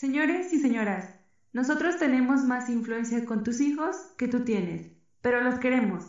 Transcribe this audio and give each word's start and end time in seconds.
Señores 0.00 0.52
y 0.52 0.60
señoras, 0.60 1.12
nosotros 1.52 1.98
tenemos 1.98 2.44
más 2.44 2.68
influencia 2.68 3.24
con 3.24 3.42
tus 3.42 3.60
hijos 3.60 3.96
que 4.16 4.28
tú 4.28 4.44
tienes, 4.44 4.92
pero 5.22 5.40
los 5.40 5.58
queremos. 5.58 6.04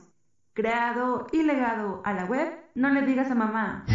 Creado 0.53 1.25
y 1.31 1.41
legado 1.41 2.03
a 2.05 2.13
la 2.13 2.25
web, 2.25 2.53
no 2.75 2.91
le 2.91 3.01
digas 3.01 3.31
a 3.31 3.33
mamá. 3.33 3.87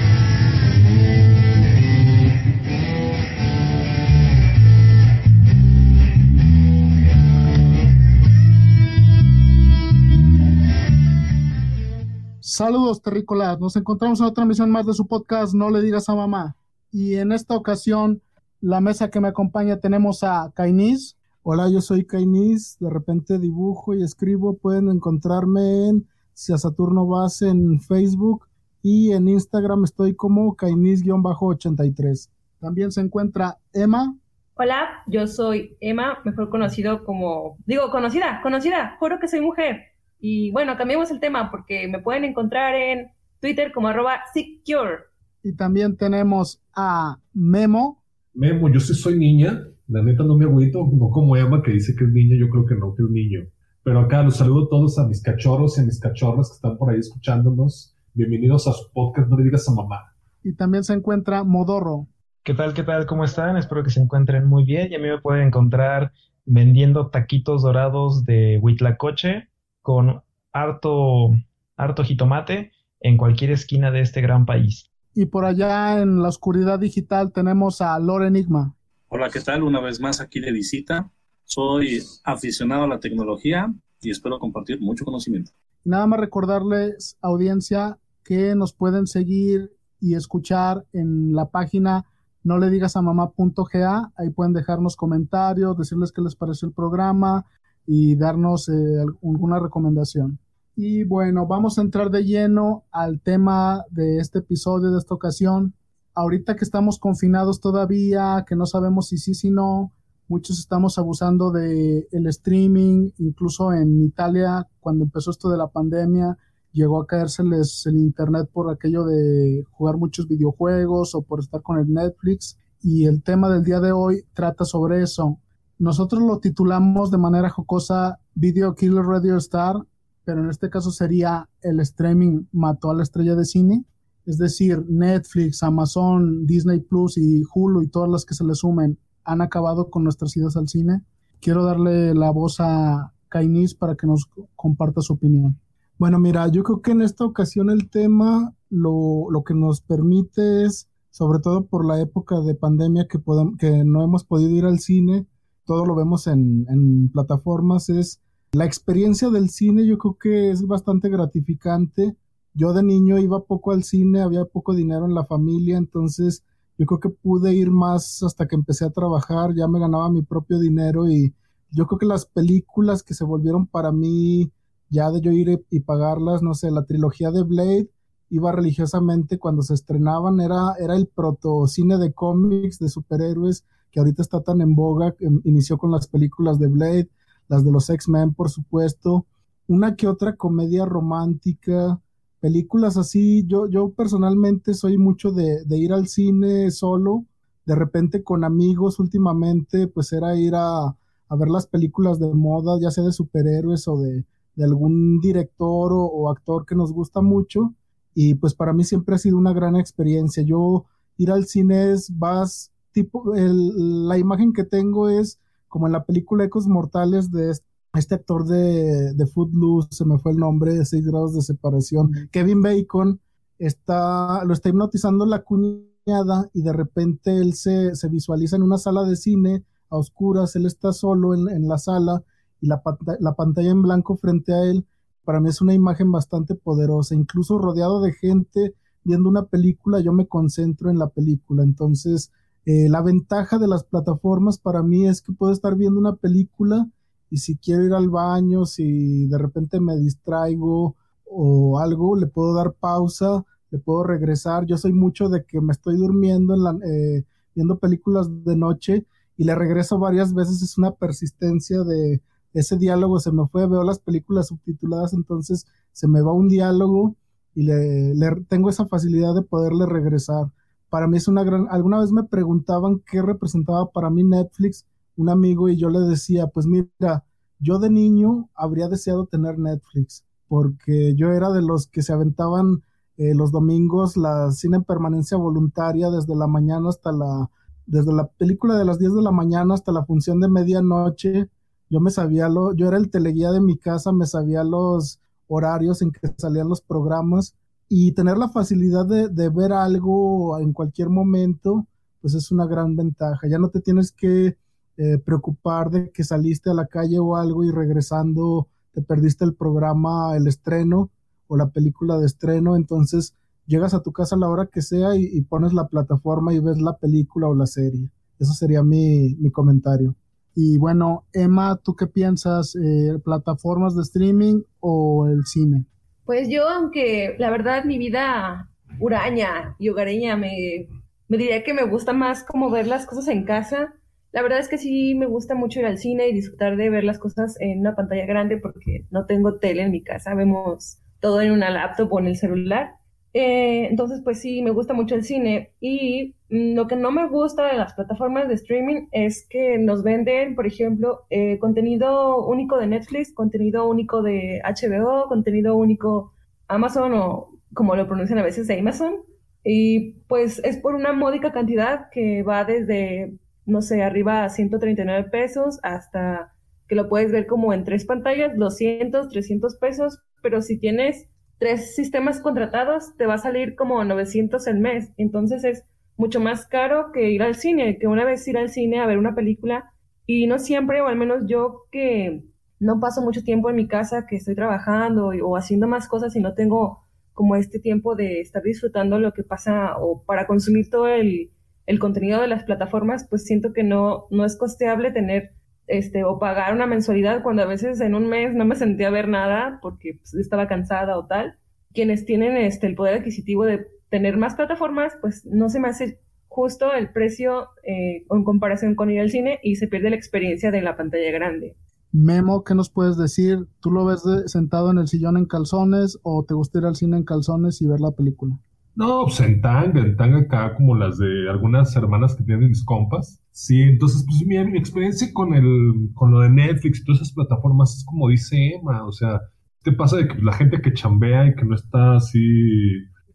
Saludos 12.41 13.01
terrícolas, 13.01 13.61
nos 13.61 13.77
encontramos 13.77 14.19
en 14.19 14.27
otra 14.27 14.43
emisión 14.43 14.73
más 14.73 14.87
de 14.87 14.95
su 14.95 15.07
podcast 15.07 15.55
No 15.55 15.71
le 15.71 15.83
digas 15.83 16.09
a 16.09 16.17
mamá. 16.17 16.57
Y 16.91 17.15
en 17.15 17.31
esta 17.31 17.55
ocasión, 17.55 18.24
la 18.65 18.81
mesa 18.81 19.11
que 19.11 19.21
me 19.21 19.29
acompaña 19.29 19.79
tenemos 19.79 20.25
a 20.25 20.51
Kainis. 20.55 21.19
Hola, 21.43 21.69
yo 21.69 21.83
soy 21.83 22.07
Kainis, 22.07 22.79
de 22.81 22.89
repente 22.89 23.39
dibujo 23.39 23.93
y 23.93 24.03
escribo, 24.03 24.57
pueden 24.57 24.89
encontrarme 24.89 25.89
en 25.89 26.09
Si 26.33 26.51
a 26.51 26.57
Saturno 26.57 27.07
Vas 27.07 27.43
en 27.43 27.79
Facebook 27.79 28.49
y 28.83 29.13
en 29.13 29.29
Instagram 29.29 29.85
estoy 29.85 30.17
como 30.17 30.57
Kainis-83. 30.57 32.31
También 32.59 32.91
se 32.91 33.03
encuentra 33.03 33.59
Emma. 33.75 34.17
Hola, 34.55 35.03
yo 35.09 35.27
soy 35.27 35.77
Emma, 35.81 36.21
mejor 36.25 36.49
conocido 36.49 37.05
como, 37.05 37.59
digo, 37.67 37.91
conocida, 37.91 38.41
conocida, 38.43 38.97
juro 38.99 39.19
que 39.21 39.29
soy 39.29 39.43
mujer. 39.43 39.83
Y 40.21 40.53
bueno, 40.53 40.79
cambiemos 40.79 41.11
el 41.11 41.21
tema 41.21 41.51
porque 41.51 41.87
me 41.87 41.99
pueden 41.99 42.25
encontrar 42.25 42.75
en 42.75 43.13
Twitter 43.41 43.73
como 43.73 43.89
arroba 43.89 44.21
secure. 44.33 45.01
Y 45.43 45.53
también 45.53 45.99
tenemos 45.99 46.63
a 46.75 47.19
Memo. 47.35 48.04
Memo, 48.35 48.69
yo 48.69 48.81
sí 48.81 48.95
soy 48.95 49.17
niña, 49.17 49.63
la 49.87 50.03
neta 50.03 50.25
no 50.25 50.37
me 50.37 50.45
agüito, 50.45 50.91
no 50.93 51.09
como 51.11 51.37
Emma 51.37 51.63
que 51.63 51.71
dice 51.71 51.95
que 51.97 52.05
es 52.05 52.11
niña, 52.11 52.35
yo 52.37 52.49
creo 52.49 52.67
que 52.67 52.75
no, 52.75 52.93
que 52.93 53.05
es 53.05 53.11
niño. 53.11 53.47
Pero 53.85 54.01
acá 54.01 54.25
los 54.25 54.39
saludo 54.39 54.65
a 54.65 54.69
todos 54.71 54.99
a 54.99 55.07
mis 55.07 55.23
cachorros 55.23 55.79
y 55.79 55.83
a 55.83 55.85
mis 55.85 56.01
cachorras 56.01 56.49
que 56.49 56.55
están 56.57 56.77
por 56.77 56.91
ahí 56.91 56.99
escuchándonos. 56.99 57.95
Bienvenidos 58.13 58.67
a 58.67 58.73
su 58.73 58.91
podcast, 58.93 59.29
no 59.29 59.37
le 59.37 59.45
digas 59.45 59.69
a 59.69 59.75
mamá. 59.75 60.01
Y 60.43 60.53
también 60.55 60.83
se 60.83 60.95
encuentra 60.95 61.45
Modorro. 61.45 62.09
¿Qué 62.43 62.55
tal, 62.55 62.75
qué 62.75 62.83
tal? 62.83 63.07
¿Cómo 63.07 63.25
están? 63.25 63.57
Espero 63.57 63.85
que 63.85 63.91
se 63.91 64.01
encuentren 64.01 64.47
muy 64.47 64.65
bien. 64.65 64.91
Y 64.91 64.97
a 64.97 64.99
mí 64.99 65.09
me 65.09 65.21
pueden 65.21 65.47
encontrar 65.47 66.13
vendiendo 66.45 67.11
taquitos 67.11 67.63
dorados 67.63 68.25
de 68.25 68.59
Huitlacoche 68.61 69.49
con 69.81 70.23
harto, 70.53 71.31
harto 71.77 72.03
jitomate 72.03 72.73
en 73.01 73.17
cualquier 73.17 73.53
esquina 73.53 73.93
de 73.93 74.01
este 74.01 74.21
gran 74.23 74.45
país. 74.45 74.91
Y 75.15 75.27
por 75.27 75.45
allá 75.45 76.01
en 76.01 76.23
la 76.23 76.29
oscuridad 76.29 76.79
digital 76.79 77.33
tenemos 77.33 77.81
a 77.81 77.99
Lore 77.99 78.27
Enigma. 78.27 78.75
Hola, 79.09 79.31
¿qué 79.31 79.41
tal? 79.41 79.63
Una 79.63 79.81
vez 79.81 80.01
más 80.01 80.21
aquí 80.21 80.41
de 80.41 80.51
visita. 80.51 81.13
Soy 81.45 82.03
aficionado 82.25 82.85
a 82.85 82.89
la 82.89 82.99
tecnología 82.99 83.73
y 84.01 84.11
espero 84.11 84.39
compartir 84.39 84.81
mucho 84.81 85.05
conocimiento. 85.05 85.53
Nada 85.85 86.07
más 86.07 86.19
recordarles, 86.19 87.17
audiencia, 87.21 87.99
que 88.25 88.55
nos 88.55 88.73
pueden 88.73 89.07
seguir 89.07 89.71
y 90.01 90.15
escuchar 90.15 90.85
en 90.93 91.33
la 91.33 91.51
página 91.51 92.07
no 92.43 92.59
le 92.59 92.71
digas 92.71 92.97
a 92.97 93.03
mamá.ga. 93.03 94.13
Ahí 94.17 94.31
pueden 94.31 94.53
dejarnos 94.53 94.97
comentarios, 94.97 95.79
decirles 95.79 96.13
qué 96.13 96.23
les 96.23 96.37
pareció 96.37 96.69
el 96.69 96.75
programa, 96.75 97.47
y 97.87 98.17
darnos 98.17 98.69
eh, 98.69 99.01
alguna 99.23 99.59
recomendación. 99.59 100.39
Y 100.77 101.05
bueno, 101.05 101.47
vamos 101.47 101.79
a 101.79 101.83
entrar 101.83 102.11
de 102.11 102.25
lleno 102.25 102.85
al 102.91 103.21
tema 103.21 103.85
de 103.91 104.19
este 104.19 104.41
episodio, 104.41 104.91
de 104.91 104.99
esta 104.99 105.15
ocasión. 105.15 105.75
Ahorita 106.15 106.57
que 106.57 106.65
estamos 106.65 106.99
confinados 106.99 107.61
todavía, 107.61 108.45
que 108.47 108.57
no 108.57 108.67
sabemos 108.67 109.09
si 109.09 109.19
sí, 109.19 109.35
si 109.35 109.51
no, 109.51 109.93
muchos 110.27 110.59
estamos 110.59 110.99
abusando 110.99 111.53
de 111.53 112.09
el 112.11 112.27
streaming, 112.27 113.11
incluso 113.19 113.73
en 113.73 114.03
Italia, 114.03 114.69
cuando 114.81 115.05
empezó 115.05 115.31
esto 115.31 115.49
de 115.49 115.59
la 115.59 115.69
pandemia, 115.69 116.39
llegó 116.73 117.01
a 117.01 117.07
caérseles 117.07 117.87
el 117.87 117.97
internet 117.97 118.49
por 118.53 118.69
aquello 118.69 119.05
de 119.05 119.65
jugar 119.71 119.97
muchos 119.97 120.27
videojuegos 120.27 121.15
o 121.15 121.23
por 121.23 121.39
estar 121.39 121.63
con 121.63 121.79
el 121.79 121.93
Netflix. 121.93 122.59
Y 122.83 123.07
el 123.07 123.23
tema 123.23 123.49
del 123.49 123.63
día 123.63 123.79
de 123.79 123.93
hoy 123.93 124.25
trata 124.35 124.65
sobre 124.65 125.03
eso, 125.03 125.39
nosotros 125.79 126.21
lo 126.23 126.41
titulamos 126.41 127.13
de 127.13 127.19
manera 127.19 127.49
jocosa 127.49 128.19
Video 128.35 128.75
Killer 128.75 129.05
Radio 129.05 129.37
Star, 129.37 129.77
pero 130.25 130.43
en 130.43 130.51
este 130.51 130.71
caso 130.71 130.91
sería 130.91 131.49
el 131.63 131.81
streaming 131.81 132.45
mató 132.53 132.91
a 132.91 132.95
la 132.95 133.03
estrella 133.03 133.35
de 133.35 133.45
cine. 133.45 133.85
Es 134.27 134.39
decir, 134.39 134.85
Netflix, 134.89 135.63
Amazon, 135.63 136.47
Disney 136.47 136.81
Plus 136.81 137.19
y 137.19 137.43
Hulu 137.55 137.83
y 137.83 137.89
todas 137.89 138.11
las 138.11 138.25
que 138.25 138.35
se 138.35 138.45
le 138.45 138.55
sumen 138.55 138.99
han 139.25 139.41
acabado 139.43 139.91
con 139.91 140.05
nuestras 140.05 140.37
idas 140.37 140.57
al 140.57 140.69
cine. 140.69 141.03
Quiero 141.41 141.65
darle 141.65 142.15
la 142.15 142.31
voz 142.31 142.57
a 142.61 143.13
Kainis 143.29 143.75
para 143.75 143.97
que 143.97 144.07
nos 144.07 144.29
comparta 144.57 145.01
su 145.03 145.15
opinión. 145.15 145.61
Bueno, 145.99 146.19
mira, 146.19 146.49
yo 146.49 146.63
creo 146.63 146.81
que 146.81 146.93
en 146.93 147.03
esta 147.03 147.25
ocasión 147.25 147.71
el 147.71 147.91
tema 147.91 148.55
lo, 148.71 149.31
lo 149.31 149.45
que 149.45 149.55
nos 149.55 149.81
permite 149.81 150.65
es, 150.65 150.89
sobre 151.11 151.39
todo 151.39 151.67
por 151.67 151.87
la 151.87 152.01
época 152.01 152.41
de 152.41 152.55
pandemia 152.55 153.07
que, 153.07 153.19
que 153.59 153.85
no 153.85 154.03
hemos 154.03 154.25
podido 154.25 154.51
ir 154.51 154.65
al 154.65 154.81
cine, 154.81 155.27
todo 155.65 155.87
lo 155.87 155.95
vemos 155.95 156.27
en, 156.27 157.11
plataformas, 157.13 157.89
es 157.89 158.21
la 158.55 158.65
experiencia 158.65 159.31
del 159.31 159.51
cine, 159.51 159.87
yo 159.87 159.99
creo 159.99 160.17
que 160.19 160.51
es 160.51 160.67
bastante 160.67 161.09
gratificante. 161.09 162.17
Yo 162.55 162.73
de 162.73 162.83
niño 162.83 163.19
iba 163.19 163.45
poco 163.45 163.73
al 163.73 163.83
cine, 163.83 164.23
había 164.23 164.45
poco 164.45 164.75
dinero 164.75 165.07
en 165.07 165.15
la 165.15 165.25
familia, 165.25 165.77
entonces 165.77 166.45
yo 166.79 166.87
creo 166.87 167.01
que 167.01 167.09
pude 167.09 167.53
ir 167.53 167.71
más 167.71 168.23
hasta 168.23 168.47
que 168.47 168.55
empecé 168.55 168.85
a 168.85 168.91
trabajar, 168.91 169.55
ya 169.55 169.67
me 169.67 169.81
ganaba 169.81 170.09
mi 170.09 170.23
propio 170.23 170.59
dinero 170.61 171.09
y 171.09 171.35
yo 171.73 171.87
creo 171.87 171.99
que 171.99 172.07
las 172.07 172.27
películas 172.27 173.03
que 173.03 173.15
se 173.15 173.25
volvieron 173.25 173.67
para 173.67 173.91
mí, 173.91 174.53
ya 174.89 175.11
de 175.11 175.21
yo 175.21 175.33
ir 175.33 175.65
y 175.71 175.81
pagarlas, 175.81 176.43
no 176.43 176.55
sé, 176.55 176.71
la 176.71 176.85
trilogía 176.85 177.33
de 177.33 177.43
Blade, 177.43 177.91
iba 178.31 178.53
religiosamente 178.53 179.39
cuando 179.39 179.63
se 179.63 179.75
estrenaban, 179.75 180.41
era, 180.41 180.75
era 180.79 180.95
el 180.95 181.09
proto 181.09 181.67
cine 181.67 181.99
de 181.99 182.13
cómics, 182.13 182.79
de 182.79 182.89
superhéroes, 182.89 183.65
que 183.91 183.99
ahorita 183.99 184.23
está 184.23 184.41
tan 184.43 184.61
en 184.61 184.77
boga, 184.77 185.15
inició 185.45 185.77
con 185.79 185.91
las 185.91 186.07
películas 186.07 186.61
de 186.61 186.69
Blade, 186.69 187.09
las 187.49 187.65
de 187.65 187.73
los 187.73 187.91
X-Men, 187.91 188.35
por 188.35 188.51
supuesto, 188.51 189.27
una 189.67 189.97
que 189.97 190.09
otra 190.09 190.37
comedia 190.37 190.85
romántica, 190.85 192.01
películas 192.41 192.97
así, 192.97 193.45
yo, 193.47 193.67
yo 193.69 193.91
personalmente 193.91 194.75
soy 194.75 194.99
mucho 194.99 195.33
de, 195.33 195.65
ir 195.71 195.93
al 195.93 196.09
cine 196.09 196.71
solo, 196.71 197.25
de 197.65 197.75
repente 197.75 198.23
con 198.23 198.45
amigos 198.45 198.99
últimamente, 198.99 199.89
pues 199.89 200.13
era 200.13 200.37
ir 200.37 200.55
a, 200.55 200.97
ver 201.31 201.49
las 201.49 201.67
películas 201.67 202.21
de 202.21 202.33
moda, 202.33 202.79
ya 202.81 202.91
sea 202.91 203.03
de 203.03 203.13
superhéroes 203.13 203.89
o 203.89 203.97
de, 203.97 204.25
algún 204.63 205.21
director 205.21 205.91
o, 205.93 206.31
actor 206.31 206.65
que 206.67 206.77
nos 206.77 206.93
gusta 206.93 207.21
mucho. 207.23 207.75
Y 208.15 208.35
pues 208.35 208.55
para 208.55 208.73
mí 208.73 208.85
siempre 208.85 209.17
ha 209.17 209.19
sido 209.19 209.37
una 209.37 209.53
gran 209.53 209.75
experiencia. 209.75 210.45
Yo 210.45 210.85
ir 211.17 211.33
al 211.33 211.47
cine 211.47 211.93
es, 211.93 212.17
vas 212.17 212.71
tipo, 212.93 213.33
la 213.35 214.17
imagen 214.19 214.53
que 214.53 214.65
tengo 214.65 215.09
es 215.09 215.41
como 215.75 215.89
en 215.89 215.93
la 215.93 216.05
película 216.05 216.45
Ecos 216.45 216.69
Mortales 216.69 217.33
de 217.33 217.51
este, 217.51 218.15
actor 218.15 218.47
de, 218.47 219.13
de 219.13 219.27
Footloose, 219.27 219.89
se 219.91 220.05
me 220.05 220.21
fue 220.21 220.31
el 220.31 220.39
nombre, 220.39 220.73
de 220.73 220.85
6 220.85 221.05
grados 221.05 221.35
de 221.35 221.43
separación, 221.43 222.13
Kevin 222.31 222.63
Bacon, 222.63 223.19
está, 223.59 224.45
lo 224.45 224.53
está 224.53 224.69
hipnotizando 224.69 225.27
la 225.27 225.43
cuñada 225.43 226.49
y 226.53 226.63
de 226.63 226.73
repente 226.73 227.39
él 227.39 227.55
se, 227.55 227.91
visualiza 228.09 228.55
en 228.55 228.63
una 228.63 228.79
sala 228.79 229.03
de 229.03 229.17
cine 229.17 229.65
a 229.91 229.97
oscuras, 229.97 230.55
él 230.55 230.67
está 230.67 230.93
solo 230.93 231.35
en, 231.35 231.67
la 231.67 231.79
sala 231.79 232.23
y 232.61 232.69
la, 232.69 232.81
la 233.19 233.35
pantalla 233.35 233.73
en 233.73 233.83
blanco 233.83 234.15
frente 234.15 234.55
a 234.55 234.63
él, 234.63 234.87
para 235.25 235.41
mí 235.41 235.49
es 235.49 235.61
una 235.61 235.75
imagen 235.75 236.13
bastante 236.13 236.55
poderosa, 236.55 237.17
incluso 237.17 237.59
rodeado 237.59 238.01
de 238.01 238.13
gente 238.13 238.77
viendo 239.03 239.29
una 239.29 239.47
película, 239.47 239.99
yo 239.99 240.13
me 240.13 240.29
concentro 240.29 240.89
en 240.89 241.01
la 241.01 241.09
película, 241.09 241.65
entonces 241.65 242.31
eh, 242.67 242.89
la 242.89 243.03
ventaja 243.03 243.59
de 243.59 243.69
las 243.69 243.85
plataformas 243.85 244.59
para 244.59 244.83
mí 244.83 245.07
es 245.07 245.21
que 245.21 245.33
puedo 245.33 245.53
estar 245.53 245.77
viendo 245.77 246.01
una 246.01 246.17
película 246.17 246.89
y 247.31 247.39
si 247.39 247.57
quiero 247.57 247.85
ir 247.85 247.93
al 247.93 248.09
baño, 248.09 248.65
si 248.65 249.27
de 249.27 249.39
repente 249.39 249.81
me 249.81 249.97
distraigo 249.97 250.97
o 251.25 251.79
algo, 251.79 252.17
le 252.17 252.27
puedo 252.27 252.55
dar 252.55 252.73
pausa, 252.73 253.45
le 253.71 253.79
puedo 253.79 254.05
regresar. 254.05 254.67
Yo 254.67 254.79
soy 254.79 254.93
mucho 254.93 255.29
de 255.29 255.45
que 255.45 255.61
me 255.61 255.73
estoy 255.73 255.97
durmiendo 255.97 256.55
en 256.55 256.63
la, 256.63 256.79
eh, 256.87 257.25
viendo 257.55 257.79
películas 257.79 258.29
de 258.45 258.57
noche 258.57 259.07
y 259.37 259.45
le 259.45 259.55
regreso 259.55 259.99
varias 259.99 260.33
veces. 260.33 260.63
Es 260.63 260.79
una 260.79 260.93
persistencia 260.93 261.83
de 261.83 262.23
ese 262.55 262.79
diálogo 262.79 263.19
se 263.19 263.33
me 263.33 263.47
fue, 263.49 263.67
veo 263.67 263.83
las 263.83 263.99
películas 263.99 264.47
subtituladas, 264.47 265.13
entonces 265.13 265.67
se 265.93 266.07
me 266.07 266.23
va 266.23 266.33
un 266.33 266.49
diálogo 266.49 267.17
y 267.55 267.65
le 267.65 268.15
tengo 268.49 268.71
esa 268.71 268.87
facilidad 268.87 269.35
de 269.35 269.43
poderle 269.43 269.87
regresar 269.87 270.51
para 270.95 271.09
mí 271.09 271.17
es 271.17 271.27
una 271.27 271.43
gran, 271.43 271.67
alguna 271.71 271.99
vez 271.99 272.13
me 272.13 272.23
preguntaban 272.23 273.01
qué 273.01 273.21
representaba 273.21 273.91
para 273.91 274.11
mí 274.11 274.23
Netflix, 274.23 274.87
un 275.17 275.29
amigo, 275.29 275.69
y 275.69 275.77
yo 275.77 275.89
le 275.91 275.99
decía, 275.99 276.47
pues 276.47 276.67
mira, 276.67 277.25
yo 277.59 277.81
de 277.81 277.91
niño 277.91 278.49
habría 278.55 278.87
deseado 278.87 279.27
tener 279.27 279.59
Netflix, 279.59 280.23
porque 280.47 281.17
yo 281.17 281.33
era 281.33 281.51
de 281.51 281.63
los 281.63 281.89
que 281.89 282.03
se 282.03 282.13
aventaban 282.13 282.85
eh, 283.17 283.35
los 283.35 283.51
domingos 283.51 284.17
la 284.17 284.53
cine 284.53 284.77
en 284.77 284.85
permanencia 284.85 285.37
voluntaria 285.37 286.11
desde 286.11 286.37
la 286.37 286.47
mañana 286.47 286.91
hasta 286.91 287.11
la 287.11 287.51
desde 287.87 288.13
la 288.13 288.29
película 288.29 288.79
de 288.79 288.85
las 288.85 289.01
10 289.01 289.15
de 289.15 289.23
la 289.23 289.33
mañana 289.33 289.75
hasta 289.75 289.91
la 289.91 290.05
función 290.05 290.39
de 290.39 290.49
medianoche, 290.49 291.51
yo 291.91 291.99
me 291.99 292.13
sabía 292.13 292.49
lo, 292.49 292.73
yo 292.73 292.87
era 292.87 292.99
el 292.99 293.11
teleguía 293.11 293.51
de 293.51 293.61
mi 293.61 293.77
casa, 293.79 294.13
me 294.13 294.27
sabía 294.27 294.63
los 294.63 295.19
horarios 295.49 296.03
en 296.03 296.13
que 296.13 296.21
salían 296.39 296.69
los 296.69 296.83
programas 296.83 297.57
y 297.97 298.11
tener 298.11 298.37
la 298.39 298.49
facilidad 298.49 299.07
de, 299.07 299.49
ver 299.51 299.73
algo 299.73 300.59
en 300.59 300.73
cualquier 300.73 301.11
momento, 301.11 301.87
pues 302.21 302.35
es 302.35 302.51
una 302.51 302.67
gran 302.67 302.97
ventaja. 302.97 303.47
Ya 303.47 303.59
no 303.59 303.69
te 303.69 303.81
tienes 303.81 304.11
que 304.11 304.59
eh, 304.97 305.19
preocupar 305.25 305.91
de 305.91 306.11
que 306.11 306.25
saliste 306.25 306.71
a 306.71 306.75
la 306.75 306.89
calle 306.89 307.21
o 307.21 307.37
algo 307.37 307.63
y 307.63 307.71
regresando 307.71 308.67
te 308.91 309.01
perdiste 309.01 309.45
el 309.45 309.55
programa, 309.55 310.37
el 310.37 310.49
estreno 310.49 311.13
o 311.47 311.57
la 311.57 311.71
película 311.71 312.19
de 312.19 312.27
estreno, 312.27 312.75
entonces 312.75 313.37
llegas 313.65 313.95
a 313.95 314.03
tu 314.03 314.11
casa 314.11 314.35
a 314.35 314.41
la 314.41 314.49
hora 314.49 314.67
que 314.67 314.83
sea 314.83 315.15
y, 315.15 315.41
pones 315.43 315.73
la 315.73 315.87
plataforma 315.87 316.53
y 316.53 316.59
ves 316.59 316.81
la 316.81 316.97
película 316.97 317.47
o 317.47 317.55
la 317.55 317.67
serie. 317.67 318.11
Ese 318.41 318.55
sería 318.55 318.83
mi, 318.83 319.37
mi 319.37 319.53
comentario. 319.53 320.17
Y 320.57 320.79
bueno, 320.79 321.27
Emma, 321.33 321.77
¿tú 321.77 321.95
qué 321.95 322.09
piensas? 322.09 322.75
Eh, 322.75 323.21
¿Plataformas 323.25 323.95
de 323.95 324.03
streaming 324.03 324.63
o 324.81 325.29
el 325.29 325.47
cine? 325.47 325.87
Pues 326.25 326.49
yo, 326.49 326.69
aunque 326.69 327.37
la 327.39 327.51
verdad 327.51 327.85
mi 327.85 327.99
vida 327.99 328.69
huraña 328.99 329.77
y 329.79 329.89
hogareña 329.91 330.37
me, 330.37 330.89
me 331.29 331.37
diría 331.39 331.63
que 331.65 331.75
me 331.75 331.85
gusta 331.85 332.13
más 332.13 332.45
como 332.45 332.71
ver 332.71 332.87
las 332.87 333.07
cosas 333.07 333.29
en 333.29 333.45
casa, 333.45 333.95
la 334.33 334.43
verdad 334.43 334.59
es 334.61 334.69
que 334.69 334.79
sí 334.79 335.15
me 335.15 335.27
gusta 335.27 335.55
mucho 335.55 335.81
ir 335.81 335.87
al 335.87 335.99
cine 335.99 336.29
y 336.29 336.35
disfrutar 336.35 336.77
de 336.77 336.91
ver 336.91 337.05
las 337.05 337.19
cosas 337.19 337.57
en 337.61 337.81
una 337.81 337.95
pantalla 337.95 338.27
grande 338.27 338.57
porque 338.59 339.07
no 339.11 339.27
tengo 339.27 339.59
tele 339.59 339.83
en 339.83 339.91
mi 339.93 340.03
casa, 340.03 340.35
vemos 340.35 340.99
todo 341.21 341.43
en 341.43 341.53
una 341.53 341.71
laptop 341.71 342.13
o 342.13 342.19
en 342.21 342.27
el 342.27 342.37
celular. 342.37 342.95
Eh, 343.35 343.89
entonces, 343.91 344.21
pues 344.25 344.41
sí, 344.41 344.63
me 344.63 344.71
gusta 344.71 344.95
mucho 344.95 345.15
el 345.15 345.25
cine. 345.25 345.73
Y 345.81 346.35
mm, 346.51 346.75
lo 346.75 346.87
que 346.87 346.97
no 346.97 347.11
me 347.11 347.27
gusta 347.29 347.67
de 347.67 347.77
las 347.77 347.95
plataformas 347.95 348.49
de 348.49 348.55
streaming 348.55 349.09
es 349.13 349.47
que 349.49 349.79
nos 349.79 350.03
venden, 350.03 350.55
por 350.55 350.67
ejemplo, 350.67 351.27
eh, 351.31 351.59
contenido 351.59 352.47
único 352.47 352.79
de 352.79 352.87
Netflix, 352.87 353.33
contenido 353.35 353.89
único 353.89 354.23
de 354.23 354.63
HBO, 354.65 355.29
contenido 355.29 355.77
único 355.77 356.33
Amazon 356.69 357.15
o 357.15 357.49
como 357.75 357.97
lo 357.97 358.07
pronuncian 358.07 358.39
a 358.39 358.43
veces 358.45 358.67
de 358.69 358.79
Amazon. 358.79 359.17
Y 359.65 360.13
pues 360.29 360.61
es 360.65 360.79
por 360.79 360.95
una 360.95 361.13
módica 361.13 361.53
cantidad 361.53 362.11
que 362.11 362.43
va 362.43 362.65
desde 362.65 363.35
no 363.67 363.83
sé, 363.83 364.03
arriba 364.03 364.45
a 364.45 364.51
139 364.51 365.31
pesos 365.31 365.79
hasta 365.83 366.53
que 366.89 366.95
lo 366.95 367.09
puedes 367.09 367.33
ver 367.33 367.47
como 367.47 367.73
en 367.73 367.85
tres 367.85 368.05
pantallas, 368.05 368.57
200, 368.57 369.29
300 369.31 369.77
pesos, 369.77 370.19
pero 370.43 370.61
si 370.61 370.79
tienes 370.79 371.29
tres 371.65 371.95
sistemas 371.95 372.41
contratados, 372.41 373.17
te 373.17 373.25
va 373.25 373.35
a 373.35 373.39
salir 373.39 373.75
como 373.75 374.05
900 374.05 374.67
el 374.67 374.81
mes. 374.81 375.09
Entonces 375.17 375.65
es 375.65 375.85
mucho 376.19 376.39
más 376.39 376.67
caro 376.67 377.11
que 377.11 377.31
ir 377.31 377.43
al 377.43 377.55
cine, 377.55 377.97
que 377.99 378.07
una 378.07 378.27
vez 378.27 378.47
ir 378.47 378.59
al 378.59 378.69
cine 378.69 379.01
a 379.01 379.07
ver 379.07 379.17
una 379.17 379.35
película. 379.35 379.91
Y 380.27 380.47
no 380.47 380.59
siempre, 380.59 381.01
o 381.01 381.07
al 381.07 381.17
menos 381.17 381.45
yo 381.47 381.87
que 381.91 382.45
no 382.81 383.01
paso 383.01 383.23
mucho 383.23 383.43
tiempo 383.43 383.71
en 383.71 383.77
mi 383.77 383.89
casa, 383.89 384.27
que 384.27 384.37
estoy 384.37 384.55
trabajando 384.55 385.29
o 385.43 385.57
haciendo 385.57 385.89
más 385.89 386.07
cosas 386.07 386.37
y 386.37 386.41
no 386.41 386.53
tengo 386.53 387.03
como 387.33 387.57
este 387.57 387.79
tiempo 387.79 388.15
de 388.15 388.43
estar 388.43 388.63
disfrutando 388.63 389.19
lo 389.19 389.33
que 389.33 389.43
pasa 389.43 389.97
o 389.99 390.23
para 390.27 390.47
consumir 390.47 390.91
todo 390.91 391.09
el 391.09 391.51
el 391.87 391.99
contenido 391.99 392.41
de 392.41 392.49
las 392.49 392.65
plataformas, 392.65 393.27
pues 393.29 393.45
siento 393.45 393.73
que 393.73 393.83
no, 393.83 394.27
no 394.31 394.45
es 394.45 394.57
costeable 394.57 395.11
tener 395.11 395.53
este, 395.87 396.25
o 396.25 396.39
pagar 396.39 396.75
una 396.75 396.87
mensualidad 396.87 397.43
cuando 397.43 397.63
a 397.63 397.67
veces 397.67 398.01
en 398.01 398.15
un 398.15 398.29
mes 398.29 398.55
no 398.55 398.65
me 398.65 398.77
sentía 398.77 399.09
a 399.09 399.13
ver 399.13 399.29
nada 399.29 399.79
porque 399.83 400.19
pues, 400.19 400.35
estaba 400.35 400.67
cansada 400.67 401.19
o 401.19 401.27
tal. 401.27 401.59
Quienes 401.93 402.25
tienen 402.25 402.57
este, 402.57 402.87
el 402.87 402.95
poder 402.95 403.19
adquisitivo 403.19 403.65
de 403.65 403.87
tener 404.11 404.37
más 404.37 404.55
plataformas, 404.55 405.13
pues 405.21 405.45
no 405.45 405.69
se 405.69 405.81
me 405.81 405.89
hace 405.89 406.21
justo 406.49 406.93
el 406.93 407.11
precio 407.11 407.69
eh, 407.83 408.25
en 408.31 408.45
comparación 408.45 408.95
con 408.95 409.11
ir 409.11 409.21
al 409.21 409.31
cine 409.31 409.59
y 409.63 409.77
se 409.77 409.89
pierde 409.89 410.11
la 410.11 410.17
experiencia 410.17 410.71
de 410.71 410.83
la 410.83 410.97
pantalla 410.97 411.31
grande. 411.33 411.77
Memo, 412.13 412.63
¿qué 412.63 412.77
nos 412.77 412.91
puedes 412.91 413.17
decir? 413.17 413.67
¿Tú 413.81 413.91
lo 413.91 414.05
ves 414.05 414.23
sentado 414.47 414.93
en 414.93 414.99
el 414.99 415.09
sillón 415.09 415.37
en 415.37 415.47
calzones 415.47 416.17
o 416.23 416.45
te 416.45 416.55
gusta 416.55 416.79
ir 416.79 416.85
al 416.85 416.95
cine 416.95 417.17
en 417.17 417.25
calzones 417.25 417.83
y 417.83 417.89
ver 417.89 418.01
la 418.01 418.13
película? 418.13 418.57
No, 418.97 419.25
pues 419.25 419.41
en 419.41 419.61
tanga, 419.61 420.01
en 420.01 420.17
tanga 420.17 420.39
acá 420.39 420.75
como 420.77 420.95
las 420.95 421.19
de 421.19 421.51
algunas 421.51 421.95
hermanas 421.97 422.37
que 422.37 422.45
tienen 422.45 422.69
mis 422.69 422.85
compas. 422.85 423.41
Sí, 423.51 423.83
entonces, 423.83 424.25
pues 424.27 424.47
mi, 424.47 424.57
mi 424.71 424.79
experiencia 424.79 425.29
con 425.33 425.55
el, 425.55 426.11
con 426.15 426.31
lo 426.31 426.41
de 426.41 426.51
Netflix 426.51 427.01
y 427.01 427.05
todas 427.05 427.23
esas 427.23 427.35
plataformas 427.35 427.97
es 427.99 428.05
como 428.05 428.29
dice 428.29 428.75
Emma, 428.75 429.05
o 429.05 429.13
sea, 429.13 429.41
¿qué 429.83 429.93
pasa 429.93 430.17
de 430.19 430.29
que 430.29 430.41
la 430.41 430.53
gente 430.53 430.81
que 430.81 430.93
chambea 430.93 431.47
y 431.49 431.55
que 431.55 431.65
no 431.65 431.75
está 431.75 432.17
así 432.17 432.39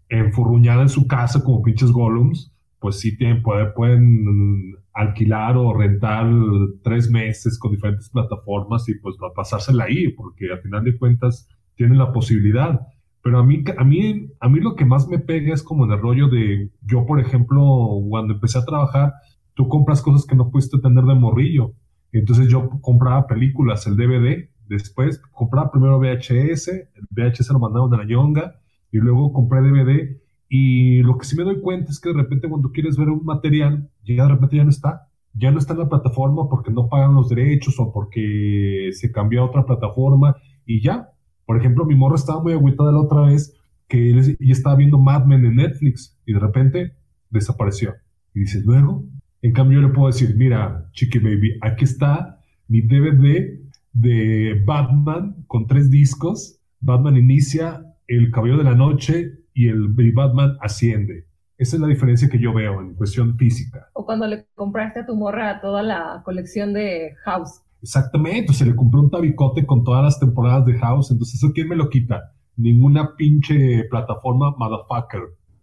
enfurruñada 0.09 0.81
en 0.81 0.89
su 0.89 1.07
casa 1.07 1.44
como 1.44 1.61
pinches 1.61 1.91
golems, 1.91 2.51
pues 2.79 3.00
sí 3.00 3.15
tienen, 3.17 3.44
pueden 3.44 4.75
alquilar 4.94 5.57
o 5.57 5.73
rentar 5.73 6.25
tres 6.83 7.09
meses 7.09 7.59
con 7.59 7.71
diferentes 7.71 8.09
plataformas 8.09 8.88
y 8.89 8.95
pues 8.95 9.15
pasársela 9.35 9.85
ahí, 9.85 10.09
porque 10.09 10.51
al 10.51 10.61
final 10.61 10.83
de 10.83 10.97
cuentas 10.97 11.47
tienen 11.75 11.97
la 11.97 12.11
posibilidad. 12.11 12.79
Pero 13.21 13.39
a 13.39 13.44
mí, 13.44 13.63
a 13.77 13.83
mí, 13.83 14.30
a 14.39 14.50
mí 14.50 14.60
lo 14.60 14.75
que 14.75 14.86
más 14.86 15.07
me 15.07 15.19
pega 15.19 15.54
es 15.54 15.63
como 15.63 15.86
en 15.86 15.92
el 15.92 16.00
rollo 16.00 16.30
de, 16.30 16.71
yo 16.81 17.06
por 17.06 17.19
ejemplo, 17.19 17.62
cuando 18.10 18.33
empecé 18.33 18.60
a 18.60 18.66
trabajar, 18.66 19.13
tú 19.54 19.68
compras 19.68 20.01
cosas 20.01 20.25
que 20.25 20.36
no 20.36 20.50
pudiste 20.50 20.80
tener 20.80 21.04
de 21.04 21.16
morrillo. 21.16 21.74
Entonces 22.12 22.48
yo 22.48 22.69
compraba 22.81 23.27
películas, 23.27 23.86
el 23.88 23.98
DVD, 23.98 24.50
después 24.68 25.21
compraba 25.31 25.71
primero 25.71 26.00
VHS, 26.00 26.68
el 26.69 27.07
VHS 27.12 27.50
lo 27.50 27.60
mandaban 27.60 27.89
de 27.89 27.98
la 27.98 28.06
ñonga, 28.06 28.56
y 28.92 28.98
luego 28.98 29.33
compré 29.33 29.62
DVD. 29.62 30.18
Y 30.48 31.04
lo 31.04 31.18
que 31.18 31.25
sí 31.25 31.36
me 31.36 31.44
doy 31.44 31.62
cuenta 31.62 31.92
es 31.92 32.00
que 32.00 32.10
de 32.10 32.16
repente 32.16 32.50
cuando 32.50 32.71
quieres 32.71 32.98
ver 32.98 33.10
un 33.10 33.24
material, 33.24 33.89
ya 34.04 34.24
de 34.24 34.30
repente 34.30 34.57
ya 34.57 34.63
no 34.63 34.69
está. 34.69 35.07
Ya 35.33 35.51
no 35.51 35.60
está 35.60 35.74
en 35.74 35.80
la 35.80 35.89
plataforma 35.89 36.50
porque 36.50 36.71
no 36.71 36.89
pagan 36.89 37.13
los 37.13 37.30
derechos 37.30 37.80
o 37.80 37.92
porque 37.94 38.89
se 38.94 39.12
cambió 39.12 39.42
a 39.42 39.45
otra 39.45 39.66
plataforma 39.66 40.36
y 40.66 40.81
ya, 40.81 41.10
por 41.50 41.57
ejemplo, 41.57 41.84
mi 41.84 41.96
morra 41.96 42.13
estaba 42.13 42.44
muy 42.44 42.54
agüitada 42.54 42.92
la 42.92 43.00
otra 43.00 43.22
vez 43.22 43.60
que 43.88 44.12
ella 44.12 44.36
estaba 44.51 44.75
viendo 44.75 45.00
Mad 45.00 45.25
Men 45.25 45.46
en 45.46 45.56
Netflix 45.56 46.16
y 46.28 46.34
de 46.34 46.40
repente 46.40 46.94
desapareció. 47.31 47.96
Y 48.36 48.42
dice, 48.42 48.62
luego, 48.63 49.04
en 49.42 49.54
cambio 49.54 49.81
yo 49.81 49.88
le 49.88 49.92
puedo 49.92 50.10
decir, 50.10 50.36
mira, 50.38 50.88
chiqui 50.92 51.18
baby, 51.18 51.57
aquí 51.62 51.86
está 51.86 52.40
mi 52.68 52.81
DVD 52.81 53.62
de 53.94 54.62
Batman 54.63 55.44
con 55.48 55.66
tres 55.66 55.90
discos. 55.90 56.60
Batman 56.81 57.18
inicia, 57.18 57.84
El 58.06 58.30
Caballero 58.30 58.60
de 58.60 58.66
la 58.66 58.75
Noche 58.75 59.40
y 59.56 59.69
el 59.69 59.88
Batman 60.13 60.56
asciende. 60.62 61.25
Esa 61.57 61.78
es 61.78 61.81
la 61.81 61.88
diferencia 61.88 62.30
que 62.30 62.38
yo 62.38 62.54
veo 62.54 62.80
en 62.80 62.94
cuestión 62.94 63.40
física. 63.40 63.90
O 63.94 64.06
cuando 64.06 64.28
le 64.28 64.45
compraste 64.54 65.00
a 65.00 65.06
tu 65.07 65.16
morra 65.16 65.60
toda 65.62 65.81
la 65.81 66.22
colección 66.24 66.74
de 66.74 67.16
House. 67.24 67.63
Exactamente, 67.81 68.54
se 68.54 68.66
le 68.66 68.76
compró 68.76 69.02
un 69.02 69.09
tabicote 69.09 69.66
con 69.66 69.83
todas 69.83 70.04
las 70.04 70.19
temporadas 70.19 70.66
de 70.66 70.78
House, 70.80 71.12
entonces 71.12 71.36
eso 71.36 71.54
quién 71.54 71.69
me 71.69 71.76
lo 71.76 71.90
quita? 71.90 72.33
Ninguna 72.57 73.16
pinche 73.16 73.86
plataforma 73.90 74.54
motherfucker. 74.57 75.21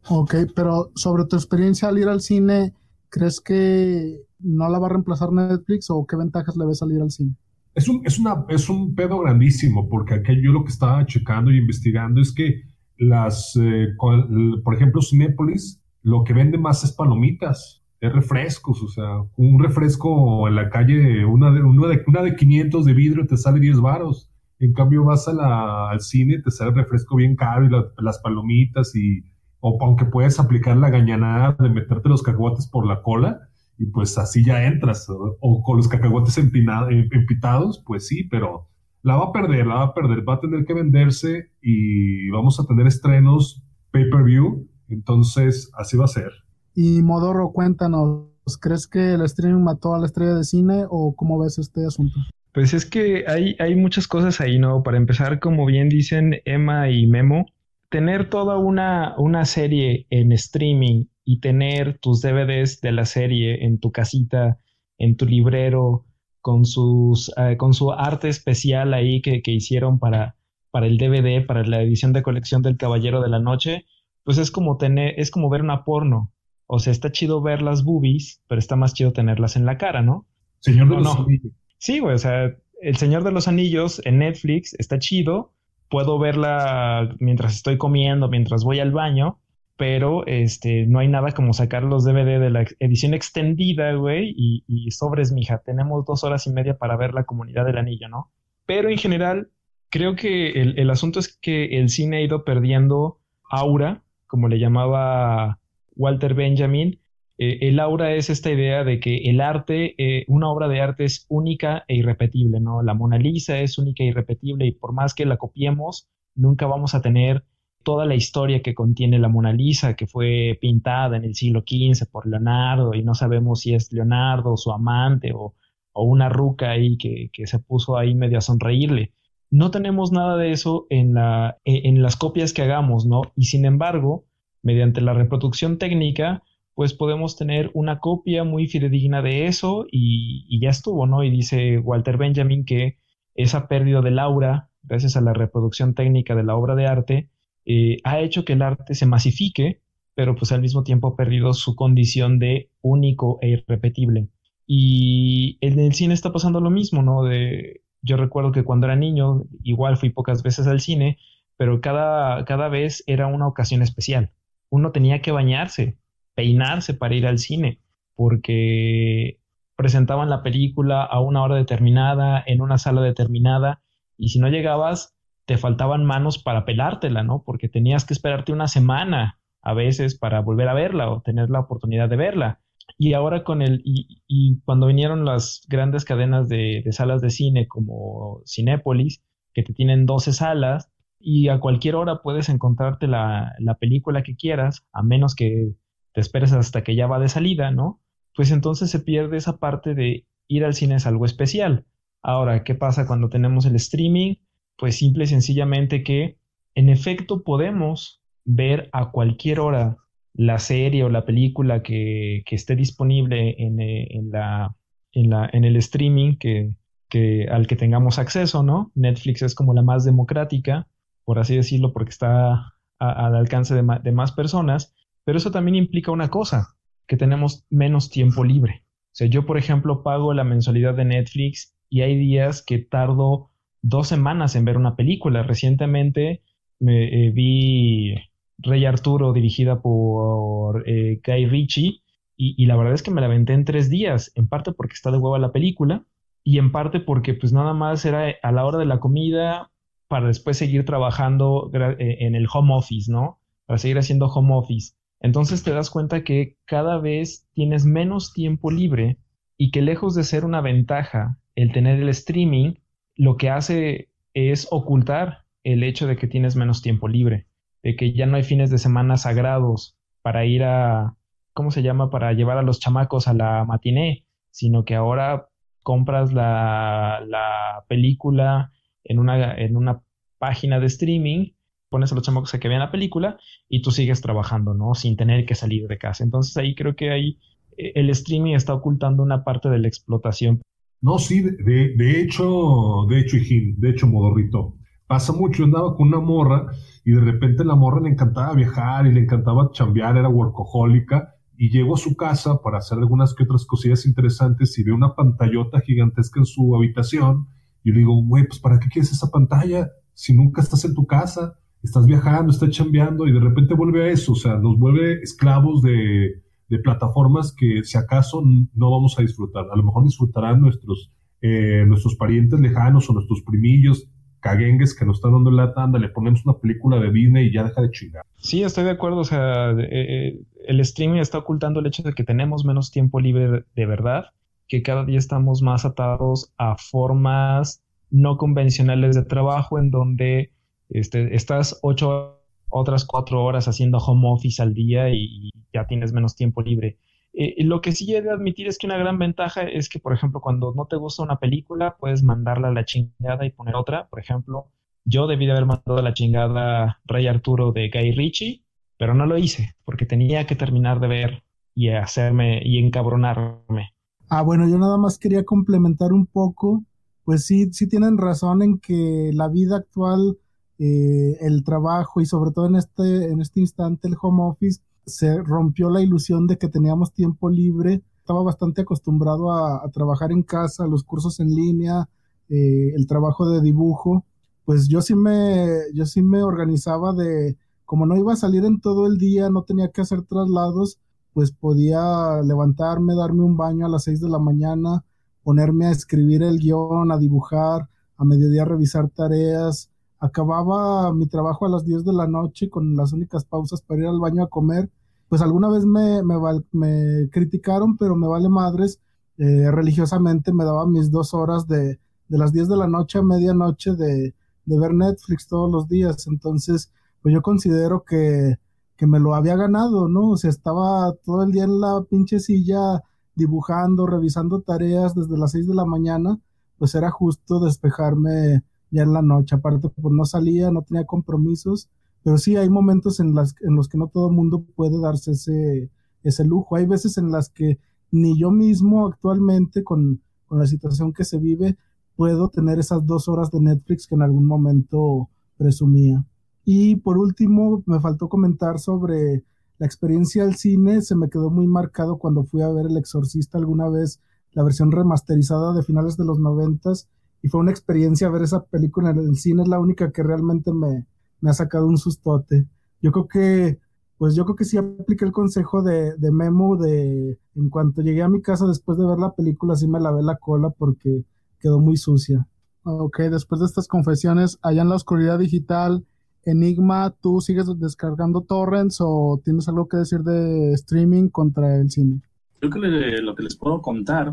Ok, 0.09 0.35
pero 0.55 0.93
sobre 0.95 1.25
tu 1.27 1.37
experiencia 1.37 1.89
al 1.89 1.99
ir 1.99 2.09
al 2.09 2.21
cine, 2.21 2.73
¿crees 3.11 3.41
que 3.41 4.21
no 4.39 4.69
la 4.69 4.79
va 4.79 4.87
a 4.87 4.91
reemplazar 4.91 5.33
Netflix 5.33 5.91
o 5.91 6.07
qué 6.07 6.17
ventajas 6.17 6.57
le 6.57 6.67
ves 6.67 6.83
al 6.83 6.93
ir 6.93 7.03
al 7.03 7.11
cine? 7.11 7.35
Es 7.75 7.89
un, 7.89 8.01
es, 8.07 8.19
una, 8.19 8.47
es 8.49 8.71
un 8.71 8.95
pedo 8.95 9.19
grandísimo, 9.19 9.89
porque 9.89 10.15
aquí 10.15 10.41
yo 10.43 10.53
lo 10.53 10.65
que 10.65 10.71
estaba 10.71 11.05
checando 11.05 11.51
y 11.51 11.59
investigando 11.59 12.23
es 12.23 12.33
que 12.33 12.63
las, 12.97 13.55
eh, 13.61 13.89
por 13.99 14.75
ejemplo, 14.75 15.03
Cinepolis, 15.03 15.83
lo 16.03 16.25
que 16.25 16.33
vende 16.33 16.57
más 16.57 16.83
es 16.85 16.93
palomitas 16.93 17.76
es 18.01 18.13
refrescos, 18.13 18.83
o 18.83 18.89
sea, 18.89 19.23
un 19.37 19.63
refresco 19.63 20.49
en 20.49 20.55
la 20.55 20.69
calle, 20.71 21.25
una 21.25 21.51
de, 21.51 21.63
una 21.63 21.89
de, 21.89 22.03
una 22.07 22.23
de 22.23 22.37
500 22.37 22.85
de 22.85 22.93
vidrio 22.95 23.27
te 23.27 23.37
sale 23.37 23.61
10 23.61 23.81
varos. 23.81 24.31
En 24.59 24.73
cambio 24.73 25.05
vas 25.05 25.29
a 25.29 25.33
la, 25.33 25.91
al 25.91 26.01
cine, 26.01 26.41
te 26.43 26.51
sale 26.51 26.71
el 26.71 26.77
refresco 26.77 27.17
bien 27.17 27.37
caro 27.37 27.67
y 27.67 28.03
las 28.03 28.19
palomitas 28.21 28.95
y, 28.97 29.25
o 29.61 29.79
aunque 29.83 30.07
puedes 30.07 30.39
aplicar 30.41 30.77
la 30.77 30.91
gañanada 30.91 31.57
de 31.59 31.69
meterte 31.71 32.09
los 32.09 32.23
cacahuates 32.23 32.69
por 32.69 32.87
la 32.87 33.03
cola 33.03 33.41
y 33.79 33.87
pues 33.87 34.17
así 34.19 34.45
ya 34.45 34.65
entras, 34.65 35.07
o, 35.09 35.63
con 35.63 35.77
los 35.77 35.89
cacahuates 35.89 36.39
empitados, 36.39 37.83
pues 37.85 38.07
sí, 38.07 38.25
pero 38.25 38.69
la 39.03 39.17
va 39.17 39.27
a 39.27 39.33
perder, 39.33 39.67
la 39.67 39.77
va 39.77 39.83
a 39.85 39.95
perder, 39.95 40.27
va 40.27 40.35
a 40.35 40.41
tener 40.41 40.65
que 40.65 40.75
venderse 40.75 41.51
y 41.61 42.31
vamos 42.31 42.59
a 42.59 42.67
tener 42.67 42.87
estrenos 42.87 43.63
pay-per-view, 43.91 44.67
entonces 44.89 45.71
así 45.77 45.97
va 45.97 46.05
a 46.05 46.09
ser. 46.09 46.33
Y 46.79 47.01
Modoro, 47.01 47.53
cuéntanos, 47.53 48.29
¿crees 48.61 48.87
que 48.87 49.15
el 49.15 49.23
streaming 49.23 49.63
mató 49.63 49.95
a 49.95 49.99
la 49.99 50.05
estrella 50.05 50.35
de 50.35 50.45
cine 50.45 50.85
o 50.91 51.17
cómo 51.17 51.39
ves 51.39 51.59
este 51.59 51.87
asunto? 51.87 52.21
Pues 52.53 52.75
es 52.75 52.85
que 52.85 53.25
hay, 53.27 53.57
hay 53.59 53.75
muchas 53.77 54.07
cosas 54.07 54.43
ahí, 54.43 54.59
¿no? 54.59 54.83
Para 54.83 54.99
empezar, 54.99 55.41
como 55.41 55.65
bien 55.65 55.89
dicen 55.89 56.43
Emma 56.45 56.91
y 56.91 57.07
Memo, 57.07 57.47
tener 57.89 58.29
toda 58.29 58.59
una, 58.59 59.15
una 59.17 59.47
serie 59.47 60.07
en 60.11 60.33
streaming 60.33 61.07
y 61.25 61.41
tener 61.41 61.99
tus 61.99 62.21
DVDs 62.21 62.83
de 62.83 62.93
la 62.93 63.07
serie 63.07 63.65
en 63.65 63.81
tu 63.81 63.91
casita, 63.91 64.59
en 64.99 65.17
tu 65.17 65.25
librero, 65.25 66.05
con, 66.43 66.67
sus, 66.67 67.33
eh, 67.39 67.57
con 67.57 67.73
su 67.73 67.91
arte 67.91 68.29
especial 68.29 68.93
ahí 68.93 69.23
que, 69.23 69.41
que 69.41 69.53
hicieron 69.53 69.99
para, 69.99 70.37
para 70.71 70.87
el 70.87 70.99
DVD, 70.99 71.47
para 71.47 71.65
la 71.65 71.81
edición 71.81 72.13
de 72.13 72.23
colección 72.23 72.61
del 72.61 72.77
Caballero 72.77 73.23
de 73.23 73.31
la 73.31 73.41
Noche, 73.41 73.87
pues 74.25 74.37
es 74.37 74.51
como 74.51 74.77
tener, 74.77 75.19
es 75.19 75.31
como 75.31 75.49
ver 75.49 75.63
una 75.63 75.83
porno 75.83 76.33
O 76.67 76.79
sea, 76.79 76.93
está 76.93 77.13
chido 77.13 77.41
ver 77.43 77.63
las 77.63 77.85
boobies, 77.85 78.43
pero 78.49 78.59
está 78.59 78.77
más 78.77 78.95
chido 78.95 79.13
tenerlas 79.13 79.57
en 79.57 79.67
la 79.67 79.79
cara, 79.79 80.03
¿no? 80.03 80.27
Señor 80.61 80.89
de 80.89 80.97
No, 80.97 81.01
los 81.01 81.15
no. 81.19 81.25
Anillos. 81.25 81.53
Sí, 81.79 81.99
güey, 82.01 82.15
o 82.15 82.19
sea, 82.19 82.55
El 82.81 82.97
Señor 82.97 83.25
de 83.25 83.33
los 83.33 83.49
Anillos 83.49 84.01
en 84.05 84.19
Netflix 84.19 84.75
está 84.79 84.99
chido. 84.99 85.53
Puedo 85.89 86.19
verla 86.19 87.15
mientras 87.21 87.55
estoy 87.55 87.79
comiendo, 87.79 88.29
mientras 88.29 88.65
voy 88.65 88.81
al 88.81 88.91
baño, 88.93 89.39
pero 89.77 90.27
este, 90.27 90.87
no 90.87 90.99
hay 90.99 91.09
nada 91.09 91.33
como 91.33 91.53
sacar 91.53 91.85
los 91.85 92.05
DVD 92.05 92.41
de 92.41 92.51
la 92.51 92.65
edición 92.81 93.15
extendida, 93.15 93.93
güey, 93.95 94.35
y, 94.37 94.65
y 94.67 94.91
sobres, 94.91 95.33
mija. 95.33 95.59
Tenemos 95.65 96.05
dos 96.05 96.25
horas 96.25 96.47
y 96.47 96.53
media 96.53 96.77
para 96.79 96.97
ver 96.97 97.15
la 97.15 97.25
comunidad 97.25 97.65
del 97.67 97.79
anillo, 97.79 98.09
¿no? 98.09 98.33
Pero 98.67 98.89
en 98.89 98.99
general, 98.99 99.51
creo 99.91 100.17
que 100.17 100.51
el, 100.61 100.79
el 100.79 100.91
asunto 100.91 101.21
es 101.21 101.37
que 101.39 101.79
el 101.79 101.89
cine 101.89 102.17
ha 102.19 102.23
ido 102.23 102.45
perdiendo 102.45 103.21
aura, 103.51 104.03
como 104.27 104.49
le 104.49 104.59
llamaba 104.59 105.61
Walter 105.97 106.35
Benjamin, 106.35 107.01
eh, 107.39 107.59
el 107.63 107.81
aura 107.81 108.15
es 108.15 108.31
esta 108.31 108.51
idea 108.51 108.85
de 108.85 109.01
que 109.01 109.17
el 109.29 109.41
arte, 109.41 109.95
eh, 109.99 110.25
una 110.29 110.51
obra 110.51 110.69
de 110.69 110.81
arte 110.81 111.05
es 111.05 111.27
única 111.29 111.85
e 111.89 111.97
irrepetible, 111.97 112.61
¿no? 112.61 112.83
La 112.83 112.95
Mona 112.95 113.19
Lisa 113.19 113.61
es 113.61 113.79
única 113.79 114.05
e 114.05 114.07
irrepetible 114.07 114.67
y 114.67 114.73
por 114.73 114.93
más 114.93 115.15
que 115.15 115.27
la 115.27 115.37
copiemos, 115.37 116.09
nunca 116.35 116.67
vamos 116.67 116.95
a 116.95 117.03
tener 117.03 117.45
toda 117.83 118.07
la 118.07 118.15
historia 118.15 118.63
que 118.63 118.75
contiene 118.75 119.19
la 119.19 119.29
Mona 119.29 119.53
Lisa, 119.53 119.95
que 119.95 120.07
fue 120.07 120.59
pintada 120.61 121.17
en 121.17 121.25
el 121.25 121.35
siglo 121.35 121.61
XV 121.61 122.07
por 122.11 122.27
Leonardo 122.27 122.95
y 122.95 123.03
no 123.03 123.15
sabemos 123.15 123.61
si 123.61 123.75
es 123.75 123.93
Leonardo, 123.93 124.57
su 124.57 124.73
amante 124.73 125.33
o, 125.35 125.55
o 125.93 126.05
una 126.05 126.29
ruca 126.29 126.71
ahí 126.71 126.97
que, 126.99 127.31
que 127.33 127.47
se 127.47 127.59
puso 127.59 127.97
ahí 127.97 128.15
medio 128.15 128.39
a 128.39 128.41
sonreírle. 128.41 129.13
No 129.51 129.71
tenemos 129.71 130.11
nada 130.11 130.37
de 130.37 130.51
eso 130.51 130.87
en, 130.91 131.15
la, 131.15 131.59
en 131.65 131.97
en 131.97 132.03
las 132.03 132.17
copias 132.17 132.53
que 132.53 132.63
hagamos, 132.63 133.07
¿no? 133.07 133.23
Y 133.37 133.45
sin 133.45 133.65
embargo, 133.65 134.25
mediante 134.63 135.01
la 135.01 135.15
reproducción 135.15 135.79
técnica, 135.79 136.43
pues 136.75 136.93
podemos 136.93 137.37
tener 137.37 137.71
una 137.73 138.01
copia 138.01 138.45
muy 138.45 138.69
fidedigna 138.69 139.23
de 139.23 139.47
eso 139.47 139.87
y, 139.91 140.61
ya 140.61 140.71
estuvo, 140.71 141.07
¿no? 141.07 141.25
Y 141.25 141.31
dice 141.31 141.79
Walter 141.79 142.19
Benjamin 142.19 142.65
que 142.65 142.99
esa 143.35 143.67
pérdida 143.69 144.03
del 144.03 144.19
aura, 144.19 144.69
gracias 144.83 145.17
a 145.17 145.23
la 145.23 145.33
reproducción 145.33 145.95
técnica 145.95 146.35
de 146.35 146.45
la 146.45 146.55
obra 146.55 146.75
de 146.75 146.87
arte, 146.87 147.31
eh, 147.65 147.97
ha 148.05 148.21
hecho 148.21 148.45
que 148.45 148.53
el 148.53 148.63
arte 148.63 148.95
se 148.95 149.07
masifique, 149.07 149.81
pero 150.15 150.35
pues 150.35 150.53
al 150.53 150.61
mismo 150.61 150.85
tiempo 150.85 151.09
ha 151.09 151.17
perdido 151.17 151.55
su 151.55 151.75
condición 151.77 152.39
de 152.39 152.71
único 152.83 153.39
e 153.41 153.49
irrepetible. 153.49 154.29
Y 154.67 155.59
en 155.61 155.79
el 155.79 155.95
cine 155.95 156.15
está 156.15 156.33
pasando 156.33 156.61
lo 156.61 156.71
mismo, 156.71 157.03
¿no? 157.03 157.23
De, 157.23 157.83
yo 158.03 158.17
recuerdo 158.17 158.53
que 158.53 158.65
cuando 158.65 158.87
era 158.87 158.97
niño, 158.97 159.45
igual 159.63 159.97
fui 159.97 160.11
pocas 160.11 160.43
veces 160.43 160.67
al 160.67 160.81
cine, 160.81 161.19
pero 161.57 161.81
cada, 161.81 162.45
cada 162.45 162.69
vez 162.69 163.03
era 163.07 163.27
una 163.27 163.47
ocasión 163.47 163.83
especial. 163.83 164.31
Uno 164.71 164.93
tenía 164.93 165.21
que 165.23 165.33
bañarse, 165.33 165.99
peinarse 166.35 166.95
para 166.95 167.15
ir 167.15 167.27
al 167.27 167.39
cine, 167.39 167.81
porque 168.15 169.41
presentaban 169.77 170.31
la 170.31 170.43
película 170.43 171.05
a 171.05 171.21
una 171.21 171.43
hora 171.43 171.57
determinada, 171.57 172.43
en 172.47 172.61
una 172.61 172.79
sala 172.79 173.03
determinada, 173.03 173.83
y 174.19 174.31
si 174.31 174.39
no 174.39 174.49
llegabas, 174.49 175.15
te 175.45 175.59
faltaban 175.59 176.05
manos 176.05 176.39
para 176.43 176.65
pelártela, 176.65 177.23
¿no? 177.23 177.43
Porque 177.45 177.69
tenías 177.69 178.05
que 178.05 178.15
esperarte 178.15 178.53
una 178.53 178.69
semana 178.69 179.39
a 179.63 179.75
veces 179.75 180.19
para 180.19 180.41
volver 180.41 180.69
a 180.69 180.75
verla 180.75 181.11
o 181.11 181.23
tener 181.23 181.51
la 181.51 181.61
oportunidad 181.61 182.09
de 182.09 182.17
verla. 182.17 182.61
Y 182.99 183.15
ahora 183.15 183.45
con 183.45 183.63
el, 183.63 183.83
y, 183.85 184.61
cuando 184.65 184.87
vinieron 184.87 185.25
las 185.25 185.63
grandes 185.69 186.05
cadenas 186.05 186.49
de, 186.49 186.83
de 186.85 186.93
salas 186.93 187.21
de 187.21 187.31
cine 187.31 187.67
como 187.69 188.43
Cinépolis, 188.47 189.23
que 189.53 189.63
te 189.63 189.73
tienen 189.73 190.07
12 190.07 190.33
salas, 190.33 190.91
y 191.29 191.49
a 191.49 191.59
cualquier 191.59 191.97
hora 191.97 192.23
puedes 192.23 192.49
encontrarte 192.49 193.09
la, 193.09 193.53
la 193.59 193.75
película 193.75 194.23
que 194.23 194.37
quieras, 194.37 194.87
a 194.93 195.03
menos 195.03 195.35
que 195.35 195.73
te 196.13 196.21
esperes 196.21 196.53
hasta 196.53 196.85
que 196.85 196.95
ya 196.95 197.09
va 197.09 197.19
de 197.19 197.29
salida, 197.29 197.73
¿no? 197.73 198.01
Pues 198.33 198.53
entonces 198.53 198.91
se 198.93 199.01
pierde 199.01 199.37
esa 199.37 199.57
parte 199.57 199.97
de 199.97 200.25
ir 200.47 200.65
al 200.65 200.75
cine 200.75 200.95
es 200.95 201.05
algo 201.05 201.25
especial. 201.25 201.85
Ahora, 202.23 202.63
¿qué 202.63 202.77
pasa 202.77 203.09
cuando 203.09 203.29
tenemos 203.29 203.67
el 203.67 203.75
streaming? 203.75 204.37
Pues 204.79 204.99
simple 204.99 205.25
y 205.25 205.27
sencillamente 205.27 206.05
que 206.05 206.39
en 206.77 206.89
efecto 206.89 207.43
podemos 207.43 208.23
ver 208.45 208.89
a 208.93 209.11
cualquier 209.11 209.59
hora 209.59 209.97
la 210.33 210.61
serie 210.61 211.03
o 211.03 211.09
la 211.09 211.25
película 211.25 211.83
que, 211.83 212.45
que 212.47 212.55
esté 212.55 212.77
disponible 212.77 213.57
en, 213.59 213.81
eh, 213.81 214.07
en 214.11 214.31
la, 214.31 214.77
en 215.11 215.31
la, 215.31 215.51
en 215.53 215.65
el 215.65 215.75
streaming 215.75 216.37
que, 216.37 216.71
que, 217.09 217.49
al 217.51 217.67
que 217.67 217.75
tengamos 217.75 218.21
acceso, 218.21 218.63
¿no? 218.63 218.93
Netflix 218.95 219.43
es 219.43 219.57
como 219.57 219.75
la 219.75 219.83
más 219.83 220.05
democrática, 220.05 220.87
por 221.27 221.41
así 221.41 221.57
decirlo, 221.57 221.93
porque 221.93 222.11
está 222.11 222.73
al 222.99 223.35
alcance 223.35 223.75
de, 223.75 224.13
más 224.13 224.33
personas, 224.33 224.95
pero 225.25 225.37
eso 225.37 225.51
también 225.51 225.75
implica 225.75 226.13
una 226.13 226.31
cosa, 226.31 226.77
que 227.07 227.17
tenemos 227.17 227.67
menos 227.69 228.09
tiempo 228.11 228.45
libre. 228.45 228.85
O 228.87 229.11
sea, 229.17 229.27
yo, 229.27 229.45
por 229.45 229.59
ejemplo, 229.59 230.03
pago 230.03 230.33
la 230.33 230.45
mensualidad 230.45 230.95
de 230.95 231.05
Netflix 231.05 231.75
y 231.91 232.03
hay 232.03 232.17
días 232.17 232.63
que 232.63 232.79
tardo 232.79 233.51
dos 233.83 234.07
semanas 234.07 234.55
en 234.55 234.65
ver 234.65 234.77
una 234.77 234.95
película. 234.95 235.43
Recientemente 235.43 236.43
me 236.79 237.27
eh, 237.27 237.31
vi 237.33 238.15
Rey 238.59 238.85
Arturo 238.85 239.33
dirigida 239.33 239.83
por 239.83 240.89
eh, 240.89 241.21
Guy 241.27 241.47
Ritchie 241.47 242.03
y, 242.37 242.55
y 242.57 242.67
la 242.67 242.77
verdad 242.77 242.95
es 242.95 243.03
que 243.03 243.11
me 243.11 243.21
la 243.21 243.27
aventé 243.27 243.53
en 243.53 243.65
tres 243.65 243.91
días, 243.91 244.31
en 244.37 244.47
parte 244.47 244.73
porque 244.73 244.95
está 244.95 245.11
de 245.11 245.19
hueva 245.19 245.41
la 245.41 245.53
película 245.53 246.05
y 246.45 246.59
en 246.59 246.71
parte 246.71 247.01
porque 247.01 247.35
pues 247.35 247.53
nada 247.53 247.75
más 247.75 248.05
era 248.05 248.33
a 248.41 248.53
la 248.53 248.65
hora 248.65 248.79
de 248.79 248.87
la 248.87 249.01
comida 249.01 249.73
para 250.09 250.29
después 250.29 250.57
seguir 250.57 250.85
trabajando 250.85 251.71
eh, 251.73 252.17
en 252.21 252.35
el 252.35 252.47
home 252.53 252.75
office, 252.75 253.11
¿no? 253.11 253.41
Para 253.67 253.79
seguir 253.79 253.99
haciendo 253.99 254.27
home 254.27 254.55
office. 254.55 254.95
Entonces 255.21 255.63
te 255.63 255.73
das 255.73 255.91
cuenta 255.91 256.25
que 256.25 256.57
cada 256.65 256.99
vez 256.99 257.47
tienes 257.53 257.85
menos 257.85 258.33
tiempo 258.33 258.71
libre 258.71 259.19
y 259.57 259.71
que 259.71 259.83
lejos 259.83 260.15
de 260.15 260.25
ser 260.25 260.45
una 260.45 260.61
ventaja 260.61 261.39
el 261.55 261.73
tener 261.73 262.01
el 262.01 262.09
streaming, 262.11 262.75
lo 263.17 263.37
que 263.37 263.51
hace 263.51 264.11
es 264.35 264.69
ocultar 264.71 265.45
el 265.65 265.83
hecho 265.83 266.07
de 266.07 266.17
que 266.17 266.27
tienes 266.27 266.55
menos 266.55 266.83
tiempo 266.83 267.09
libre, 267.09 267.47
de 267.83 267.97
que 267.97 268.13
ya 268.13 268.27
no 268.27 268.37
hay 268.37 268.43
fines 268.43 268.71
de 268.71 268.79
semana 268.79 269.17
sagrados 269.17 269.97
para 270.21 270.45
ir 270.45 270.63
a, 270.65 271.17
¿cómo 271.55 271.71
se 271.71 271.83
llama? 271.83 272.11
Para 272.11 272.33
llevar 272.35 272.59
a 272.59 272.63
los 272.63 272.79
chamacos 272.79 273.27
a 273.27 273.35
la 273.35 273.65
matiné, 273.65 274.27
sino 274.51 274.85
que 274.85 274.95
ahora 274.95 275.49
compras 275.83 276.33
la, 276.33 277.23
la 277.27 277.85
película 277.89 278.73
en 279.09 279.19
una, 279.19 279.55
en 279.55 279.77
una 279.77 280.03
página 280.39 280.81
de 280.81 280.87
streaming, 280.87 281.53
pones 281.89 282.13
a 282.13 282.15
los 282.15 282.25
chamacos 282.25 282.55
a 282.55 282.61
que 282.61 282.69
vean 282.69 282.81
la 282.81 282.91
película 282.91 283.39
y 283.69 283.83
tú 283.83 283.91
sigues 283.91 284.21
trabajando, 284.21 284.75
¿no? 284.75 284.95
Sin 284.95 285.17
tener 285.17 285.47
que 285.47 285.55
salir 285.55 285.87
de 285.87 285.99
casa. 285.99 286.25
Entonces 286.25 286.57
ahí 286.57 286.75
creo 286.75 286.95
que 286.97 287.11
ahí 287.11 287.39
eh, 287.77 287.93
el 287.95 288.11
streaming 288.11 288.55
está 288.55 288.75
ocultando 288.75 289.23
una 289.23 289.45
parte 289.45 289.69
de 289.69 289.79
la 289.79 289.89
explotación. 289.89 290.63
No, 291.01 291.19
sí, 291.19 291.41
de, 291.43 291.95
de, 291.95 292.21
hecho, 292.21 293.07
de 293.09 293.21
hecho, 293.21 293.37
hijín, 293.37 293.79
de 293.79 293.91
hecho, 293.91 294.07
modorrito. 294.07 294.77
Pasa 295.07 295.33
mucho, 295.33 295.63
andaba 295.63 295.95
con 295.95 296.09
una 296.09 296.21
morra 296.21 296.67
y 297.05 297.13
de 297.13 297.21
repente 297.21 297.65
la 297.65 297.77
morra 297.77 298.01
le 298.01 298.09
encantaba 298.09 298.55
viajar 298.55 299.07
y 299.07 299.13
le 299.13 299.21
encantaba 299.21 299.71
chambear, 299.73 300.17
era 300.17 300.29
workahólica 300.29 301.35
y 301.57 301.71
llego 301.71 301.95
a 301.95 301.99
su 301.99 302.17
casa 302.17 302.61
para 302.61 302.79
hacer 302.79 302.99
algunas 302.99 303.35
que 303.35 303.45
otras 303.45 303.65
cosillas 303.65 304.05
interesantes 304.05 304.77
y 304.79 304.83
ve 304.83 304.93
una 304.93 305.15
pantallota 305.15 305.81
gigantesca 305.81 306.41
en 306.41 306.47
su 306.47 306.75
habitación 306.75 307.47
y 307.87 307.93
le 307.93 307.99
digo, 307.99 308.21
güey, 308.21 308.45
pues 308.49 308.59
¿para 308.59 308.81
qué 308.81 308.89
quieres 308.89 309.13
esa 309.13 309.31
pantalla 309.31 309.93
si 310.13 310.35
nunca 310.35 310.61
estás 310.61 310.85
en 310.85 310.93
tu 310.93 311.07
casa? 311.07 311.57
Estás 311.85 312.05
viajando, 312.05 312.51
estás 312.51 312.71
chambeando 312.71 313.29
y 313.29 313.33
de 313.33 313.39
repente 313.39 313.75
vuelve 313.75 314.05
a 314.05 314.09
eso, 314.09 314.33
o 314.33 314.35
sea, 314.35 314.57
nos 314.57 314.77
vuelve 314.77 315.23
esclavos 315.23 315.83
de, 315.83 316.43
plataformas 316.83 317.55
que 317.57 317.85
si 317.85 317.97
acaso 317.97 318.43
no 318.75 318.91
vamos 318.91 319.17
a 319.17 319.23
disfrutar. 319.23 319.67
A 319.73 319.77
lo 319.77 319.85
mejor 319.85 320.03
disfrutarán 320.03 320.61
nuestros, 320.61 321.13
eh, 321.41 321.85
nuestros 321.87 322.17
parientes 322.17 322.59
lejanos 322.59 323.09
o 323.09 323.13
nuestros 323.13 323.43
primillos 323.43 324.11
caguengues 324.41 324.93
que 324.93 325.05
nos 325.05 325.19
están 325.19 325.33
dando 325.33 325.53
lata, 325.53 325.85
anda, 325.85 326.01
le 326.01 326.09
ponemos 326.09 326.45
una 326.45 326.59
película 326.59 326.99
de 326.99 327.13
Disney 327.13 327.47
y 327.47 327.53
ya 327.53 327.63
deja 327.63 327.83
de 327.83 327.91
chingar. 327.93 328.25
Sí, 328.37 328.65
estoy 328.65 328.83
de 328.83 328.91
acuerdo. 328.91 329.19
O 329.19 329.25
sea, 329.25 329.71
eh, 329.71 329.87
eh, 329.91 330.41
el 330.67 330.81
streaming 330.81 331.21
está 331.21 331.39
ocultando 331.39 331.79
el 331.79 331.87
hecho 331.87 332.03
de 332.03 332.15
que 332.15 332.25
tenemos 332.25 332.65
menos 332.65 332.91
tiempo 332.91 333.21
libre 333.21 333.65
de 333.77 333.87
verdad, 333.87 334.27
que 334.69 334.83
cada 334.83 335.05
día 335.05 335.19
estamos 335.19 335.63
más 335.63 335.85
atados 335.85 336.53
a 336.59 336.77
formas 336.77 337.83
no 338.11 338.37
convencionales 338.37 339.17
de 339.17 339.25
trabajo 339.25 339.79
en 339.79 339.91
donde 339.91 340.53
este, 340.89 341.35
estás 341.35 341.79
ocho 341.83 342.41
otras 342.69 343.05
cuatro 343.05 343.45
horas 343.45 343.69
haciendo 343.69 343.99
home 343.99 344.29
office 344.29 344.61
al 344.61 344.75
día 344.75 345.09
y 345.11 345.51
ya 345.73 345.87
tienes 345.87 346.13
menos 346.13 346.37
tiempo 346.37 346.63
libre. 346.63 346.99
Eh, 347.33 347.63
lo 347.65 347.81
que 347.81 347.93
sí 347.93 348.15
he 348.15 348.23
de 348.23 348.31
admitir 348.31 348.67
es 348.67 348.79
que 348.79 348.87
una 348.87 348.97
gran 348.97 349.19
ventaja 349.19 349.63
es 349.63 349.89
que, 349.89 349.99
por 349.99 350.13
ejemplo, 350.13 350.41
cuando 350.41 350.73
no 350.75 350.87
te 350.87 350.97
gusta 350.97 351.23
una 351.23 351.39
película, 351.39 351.97
puedes 351.99 352.23
mandarla 352.23 352.69
a 352.69 352.73
la 352.73 352.85
chingada 352.85 353.45
y 353.45 353.51
poner 353.51 353.77
otra. 353.77 354.09
Por 354.09 354.21
ejemplo, 354.21 354.71
yo 355.05 355.27
debí 355.27 355.47
de 355.47 355.53
haber 355.53 355.67
mandado 355.67 355.99
a 355.99 356.03
la 356.03 356.15
chingada 356.15 357.01
Rey 357.05 357.27
Arturo 357.27 357.73
de 357.73 357.91
Guy 357.91 358.13
Ritchie, 358.13 358.63
pero 358.99 359.15
no 359.15 359.27
lo 359.27 359.37
hice 359.37 359.77
porque 359.85 360.07
tenía 360.07 360.47
que 360.47 360.57
terminar 360.57 360.99
de 361.01 361.09
ver 361.09 361.43
y 361.75 361.91
hacerme 361.91 362.63
y 362.65 362.79
encabronarme. 362.79 363.93
Ah, 364.29 364.43
bueno, 364.43 364.69
yo 364.69 364.79
nada 364.79 364.97
más 364.99 365.19
quería 365.19 365.45
complementar 365.45 366.13
un 366.13 366.27
poco. 366.27 366.85
Pues 367.25 367.45
sí, 367.45 367.73
sí 367.73 367.89
tienen 367.89 368.19
razón 368.19 368.63
en 368.63 368.79
que 368.79 369.31
la 369.33 369.49
vida 369.49 369.77
actual, 369.77 370.39
eh, 370.79 371.37
el 371.41 371.65
trabajo 371.65 372.21
y 372.21 372.27
sobre 372.27 372.51
todo 372.53 372.67
en 372.67 372.77
este, 372.77 373.27
en 373.27 373.41
este 373.41 373.61
instante 373.61 374.09
el 374.09 374.17
home 374.21 374.43
office, 374.43 374.81
se 375.07 375.39
rompió 375.43 375.91
la 375.91 376.03
ilusión 376.03 376.47
de 376.47 376.59
que 376.59 376.69
teníamos 376.69 377.13
tiempo 377.13 377.51
libre. 377.51 378.03
Estaba 378.19 378.43
bastante 378.43 378.83
acostumbrado 378.83 379.53
a, 379.53 379.89
trabajar 379.93 380.33
en 380.33 380.43
casa, 380.43 380.87
los 380.87 381.05
cursos 381.05 381.39
en 381.41 381.55
línea, 381.55 382.09
eh, 382.49 382.93
el 382.97 383.07
trabajo 383.07 383.49
de 383.49 383.63
dibujo. 383.63 384.25
Pues 384.65 384.89
yo 384.89 385.01
sí 385.03 385.15
me, 385.15 385.69
yo 385.95 386.07
sí 386.07 386.23
me 386.23 386.43
organizaba 386.43 387.13
de, 387.13 387.57
como 387.85 388.07
no 388.07 388.17
iba 388.17 388.33
a 388.33 388.37
salir 388.37 388.65
en 388.65 388.81
todo 388.81 389.07
el 389.07 389.19
día, 389.19 389.49
no 389.51 389.63
tenía 389.63 389.91
que 389.93 390.01
hacer 390.01 390.23
traslados, 390.23 390.99
pues 391.37 391.53
podía 391.53 392.41
levantarme, 392.43 393.15
darme 393.15 393.43
un 393.43 393.59
baño 393.59 393.85
a 393.85 393.91
las 393.91 394.05
6 394.05 394.23
de 394.23 394.29
la 394.31 394.39
mañana, 394.39 395.05
ponerme 395.43 395.85
a 395.85 395.91
escribir 395.91 396.43
el 396.43 396.59
guion, 396.59 397.13
a 397.13 397.19
dibujar, 397.19 397.91
a 398.17 398.25
mediodía 398.25 398.65
revisar 398.65 399.11
tareas. 399.11 399.91
Acababa 400.19 401.13
mi 401.13 401.27
trabajo 401.27 401.67
a 401.67 401.69
las 401.69 401.85
10 401.85 402.07
de 402.07 402.15
la 402.15 402.27
noche 402.27 402.71
con 402.71 402.97
las 402.97 403.13
únicas 403.13 403.45
pausas 403.45 403.83
para 403.83 404.01
ir 404.01 404.07
al 404.07 404.19
baño 404.19 404.45
a 404.45 404.49
comer. 404.49 404.89
Pues 405.29 405.43
alguna 405.43 405.69
vez 405.69 405.85
me, 405.85 406.23
me, 406.23 407.29
criticaron, 407.29 407.99
pero 407.99 408.17
me 408.17 408.29
vale 408.29 408.49
madres. 408.49 408.99
Eh, 409.37 409.71
religiosamente 409.71 410.55
me 410.55 410.65
daba 410.65 410.87
mis 410.87 411.11
dos 411.11 411.35
horas 411.35 411.69
de, 411.69 412.01
de 412.29 412.39
las 412.39 412.55
10 412.55 412.67
de 412.67 412.77
la 412.79 412.87
noche 412.87 413.19
a 413.19 413.23
medianoche 413.23 413.93
de, 413.93 414.35
de 414.65 414.79
ver 414.81 414.95
Netflix 414.95 415.49
todos 415.49 415.71
los 415.71 415.87
días. 415.87 416.29
Entonces, 416.29 416.91
pues 417.21 417.35
yo 417.35 417.43
considero 417.43 418.05
que, 418.05 418.57
que 418.97 419.07
me 419.07 419.21
lo 419.21 419.35
había 419.35 419.57
ganado, 419.57 420.09
¿no? 420.09 420.31
O 420.31 420.37
sea, 420.37 420.51
estaba 420.51 421.13
todo 421.25 421.43
el 421.43 421.53
día 421.53 421.65
en 421.65 421.81
la 421.81 422.03
pinche 422.09 422.41
silla 422.41 423.03
dibujando, 423.35 424.07
revisando 424.07 424.63
tareas 424.63 425.15
desde 425.15 425.37
las 425.37 425.53
6 425.53 425.69
de 425.69 425.75
la 425.75 425.85
mañana, 425.85 426.41
pues 426.79 426.95
era 426.95 427.11
justo 427.11 427.61
despejarme 427.61 428.63
ya 428.91 429.03
en 429.03 429.13
la 429.13 429.23
noche. 429.23 429.55
Aparte, 429.55 429.89
pues 429.91 430.15
no 430.15 430.25
salía, 430.25 430.71
no 430.71 430.83
tenía 430.83 431.05
compromisos, 431.05 431.89
pero 432.23 432.39
sí 432.39 432.57
hay 432.57 432.71
momentos 432.71 433.21
en, 433.21 433.35
las, 433.35 433.55
en 433.61 433.77
los 433.77 433.89
que 433.89 433.99
no 433.99 434.09
todo 434.09 434.29
el 434.29 434.35
mundo 434.35 434.65
puede 434.75 435.01
darse 435.01 435.33
ese, 435.33 435.91
ese 436.23 436.45
lujo. 436.45 436.77
Hay 436.77 436.87
veces 436.87 437.19
en 437.19 437.31
las 437.31 437.51
que 437.51 437.79
ni 438.11 438.39
yo 438.39 438.51
mismo 438.51 439.07
actualmente, 439.07 439.85
con, 439.85 440.23
con 440.47 440.59
la 440.59 440.67
situación 440.67 441.13
que 441.13 441.25
se 441.25 441.39
vive, 441.39 441.77
puedo 442.17 442.49
tener 442.49 442.79
esas 442.79 443.07
dos 443.07 443.29
horas 443.29 443.51
de 443.51 443.61
Netflix 443.61 444.07
que 444.07 444.15
en 444.15 444.23
algún 444.23 444.47
momento 444.47 445.29
presumía. 445.59 446.25
Y 446.69 446.97
por 446.97 447.17
último, 447.17 447.85
me 447.87 448.01
faltó 448.01 448.29
comentar 448.29 448.81
sobre 448.81 449.45
la 449.79 449.87
experiencia 449.87 450.45
del 450.45 450.57
cine. 450.57 451.01
Se 451.01 451.15
me 451.15 451.31
quedó 451.31 451.49
muy 451.49 451.69
marcado 451.69 452.19
cuando 452.19 452.43
fui 452.43 452.61
a 452.61 452.69
ver 452.69 452.87
El 452.87 452.97
Exorcista 452.97 453.57
alguna 453.57 453.89
vez, 453.89 454.21
la 454.51 454.65
versión 454.65 454.91
remasterizada 454.91 455.73
de 455.73 455.85
finales 455.85 456.17
de 456.17 456.25
los 456.25 456.41
noventas. 456.41 457.09
Y 457.41 457.49
fue 457.49 457.61
una 457.61 457.71
experiencia 457.71 458.29
ver 458.31 458.43
esa 458.43 458.65
película 458.65 459.11
en 459.11 459.21
el 459.21 459.37
cine. 459.37 459.63
Es 459.63 459.69
la 459.69 459.79
única 459.79 460.11
que 460.11 460.25
realmente 460.25 460.73
me, 460.73 461.07
me 461.41 461.51
ha 461.51 461.53
sacado 461.53 461.87
un 461.87 461.99
sustote. 461.99 462.67
Yo 463.01 463.13
creo 463.13 463.29
que, 463.29 463.81
pues 464.19 464.35
yo 464.35 464.45
creo 464.45 464.57
que 464.57 464.65
sí 464.65 464.77
apliqué 464.77 465.25
el 465.25 465.31
consejo 465.31 465.83
de, 465.83 466.17
Memo 466.33 466.77
de, 466.77 467.39
en 467.55 467.71
cuanto 467.71 468.03
llegué 468.03 468.23
a 468.23 468.29
mi 468.29 468.43
casa 468.43 468.67
después 468.67 468.99
de 468.99 469.07
ver 469.07 469.21
la 469.21 469.37
película, 469.37 469.77
sí 469.77 469.87
me 469.87 470.01
lavé 470.01 470.25
la 470.25 470.37
cola 470.37 470.71
porque 470.71 471.25
quedó 471.61 471.79
muy 471.79 471.97
sucia. 471.97 472.49
Ok, 472.83 473.21
después 473.31 473.61
de 473.61 473.67
estas 473.67 473.87
confesiones, 473.87 474.59
allá 474.63 474.83
en 474.83 474.89
la 474.89 474.97
oscuridad 474.97 475.39
digital, 475.39 476.05
Enigma, 476.47 477.13
¿tú 477.21 477.41
sigues 477.41 477.67
descargando 477.79 478.41
torrents 478.41 478.99
o 479.01 479.41
tienes 479.45 479.69
algo 479.69 479.89
que 479.89 479.97
decir 479.97 480.21
de 480.21 480.73
streaming 480.75 481.29
contra 481.29 481.77
el 481.77 481.91
cine? 481.91 482.21
Creo 482.61 482.73
que 482.73 482.79
lo 483.21 483.35
que 483.35 483.43
les 483.43 483.57
puedo 483.57 483.83
contar, 483.83 484.33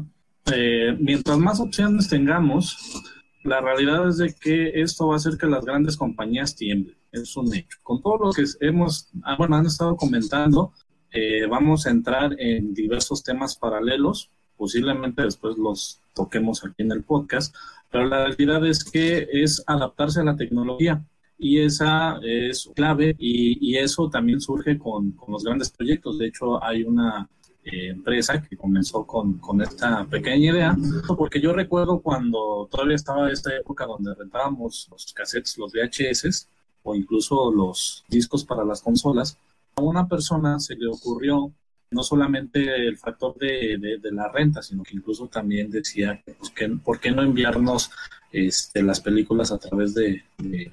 eh, 0.53 0.96
mientras 1.00 1.39
más 1.39 1.60
opciones 1.60 2.08
tengamos, 2.08 3.01
la 3.43 3.62
realidad 3.62 4.08
es 4.08 4.17
de 4.17 4.34
que 4.34 4.82
esto 4.82 5.08
va 5.08 5.15
a 5.15 5.17
hacer 5.17 5.38
que 5.38 5.48
las 5.48 5.65
grandes 5.65 5.98
compañías 5.98 6.55
tiemblen. 6.55 6.96
Es 7.12 7.36
un 7.36 7.53
hecho. 7.53 7.79
Con 7.82 8.01
todo 8.01 8.17
lo 8.17 8.32
que 8.32 8.43
hemos, 8.62 9.10
ah, 9.24 9.36
bueno, 9.36 9.55
han 9.55 9.65
estado 9.65 9.98
comentando, 9.98 10.72
eh, 11.12 11.48
vamos 11.48 11.88
a 11.88 11.89
entrar 11.89 12.36
en 12.39 12.75
diversos 12.75 13.24
temas 13.24 13.55
paralelos. 13.55 14.29
Posiblemente 14.55 15.24
después 15.24 15.58
los 15.58 16.00
toquemos 16.13 16.63
aquí 16.63 16.84
en 16.84 16.91
el 16.91 17.03
podcast, 17.03 17.55
pero 17.91 18.05
la 18.05 18.25
realidad 18.25 18.65
es 18.67 18.84
que 18.84 19.27
es 19.32 19.63
adaptarse 19.65 20.22
a 20.22 20.24
la 20.24 20.35
tecnología 20.35 21.03
y 21.44 21.60
esa 21.60 22.20
es 22.24 22.72
clave 22.74 23.16
y, 23.20 23.75
eso 23.75 24.10
también 24.10 24.40
surge 24.40 24.77
con, 24.77 25.16
los 25.27 25.44
grandes 25.44 25.70
proyectos. 25.70 26.18
De 26.18 26.27
hecho, 26.27 26.64
hay 26.64 26.84
una 26.84 27.27
eh, 27.66 27.90
empresa 27.90 28.42
que 28.42 28.56
comenzó 28.56 29.06
con, 29.06 29.40
esta 29.62 30.06
pequeña 30.06 30.51
idea, 30.51 30.77
porque 31.18 31.42
yo 31.42 31.51
recuerdo 31.51 32.00
cuando 32.00 32.68
todavía 32.72 32.96
estaba 32.96 33.29
esta 33.29 33.56
época 33.56 33.86
donde 33.86 34.16
rentábamos 34.16 34.88
los 34.90 35.14
cassettes, 35.14 35.58
los 35.58 35.74
VHS 35.74 36.48
o 36.84 36.96
incluso 36.96 37.51
los 37.51 38.06
discos 38.08 38.46
para 38.46 38.64
las 38.64 38.82
consolas, 38.82 39.38
a 39.75 39.82
una 39.82 40.08
persona 40.08 40.60
se 40.60 40.75
le 40.75 40.88
ocurrió 40.88 41.51
no 41.94 42.03
solamente 42.03 42.88
el 42.88 42.98
factor 42.98 43.36
de, 43.38 44.00
la 44.12 44.29
renta, 44.29 44.62
sino 44.62 44.84
que 44.84 44.96
incluso 44.96 45.27
también 45.27 45.70
decía, 45.70 46.22
pues, 46.38 46.51
que, 46.51 46.68
¿por 46.70 47.00
qué 47.00 47.12
no 47.12 47.22
enviarnos 47.22 47.92
este, 48.32 48.82
las 48.84 49.00
películas 49.00 49.51
a 49.51 49.58
través 49.58 49.94
de, 49.94 50.24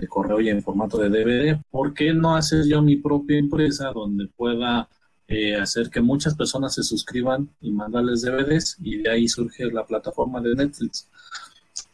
correo 0.09 0.41
y 0.41 0.49
en 0.49 0.63
formato 0.63 0.99
de 0.99 1.09
DVD? 1.09 1.61
¿Por 1.71 1.95
qué 1.95 2.13
no 2.13 2.37
hacer 2.37 2.65
yo 2.67 2.83
mi 2.83 2.97
propia 2.97 3.39
empresa 3.39 3.93
donde 3.93 4.27
pueda 4.29 4.89
eh, 5.29 5.57
hacer 5.57 5.91
que 5.91 6.01
muchas 6.01 6.35
personas 6.35 6.75
se 6.75 6.83
suscriban 6.83 7.49
y 7.61 7.71
mandarles 7.71 8.23
DVDs? 8.23 8.77
Y 8.81 8.99
de 8.99 9.11
ahí 9.11 9.29
surge 9.29 9.67
la 9.67 9.87
plataforma 9.87 10.41
de 10.41 10.55
Netflix. 10.55 11.09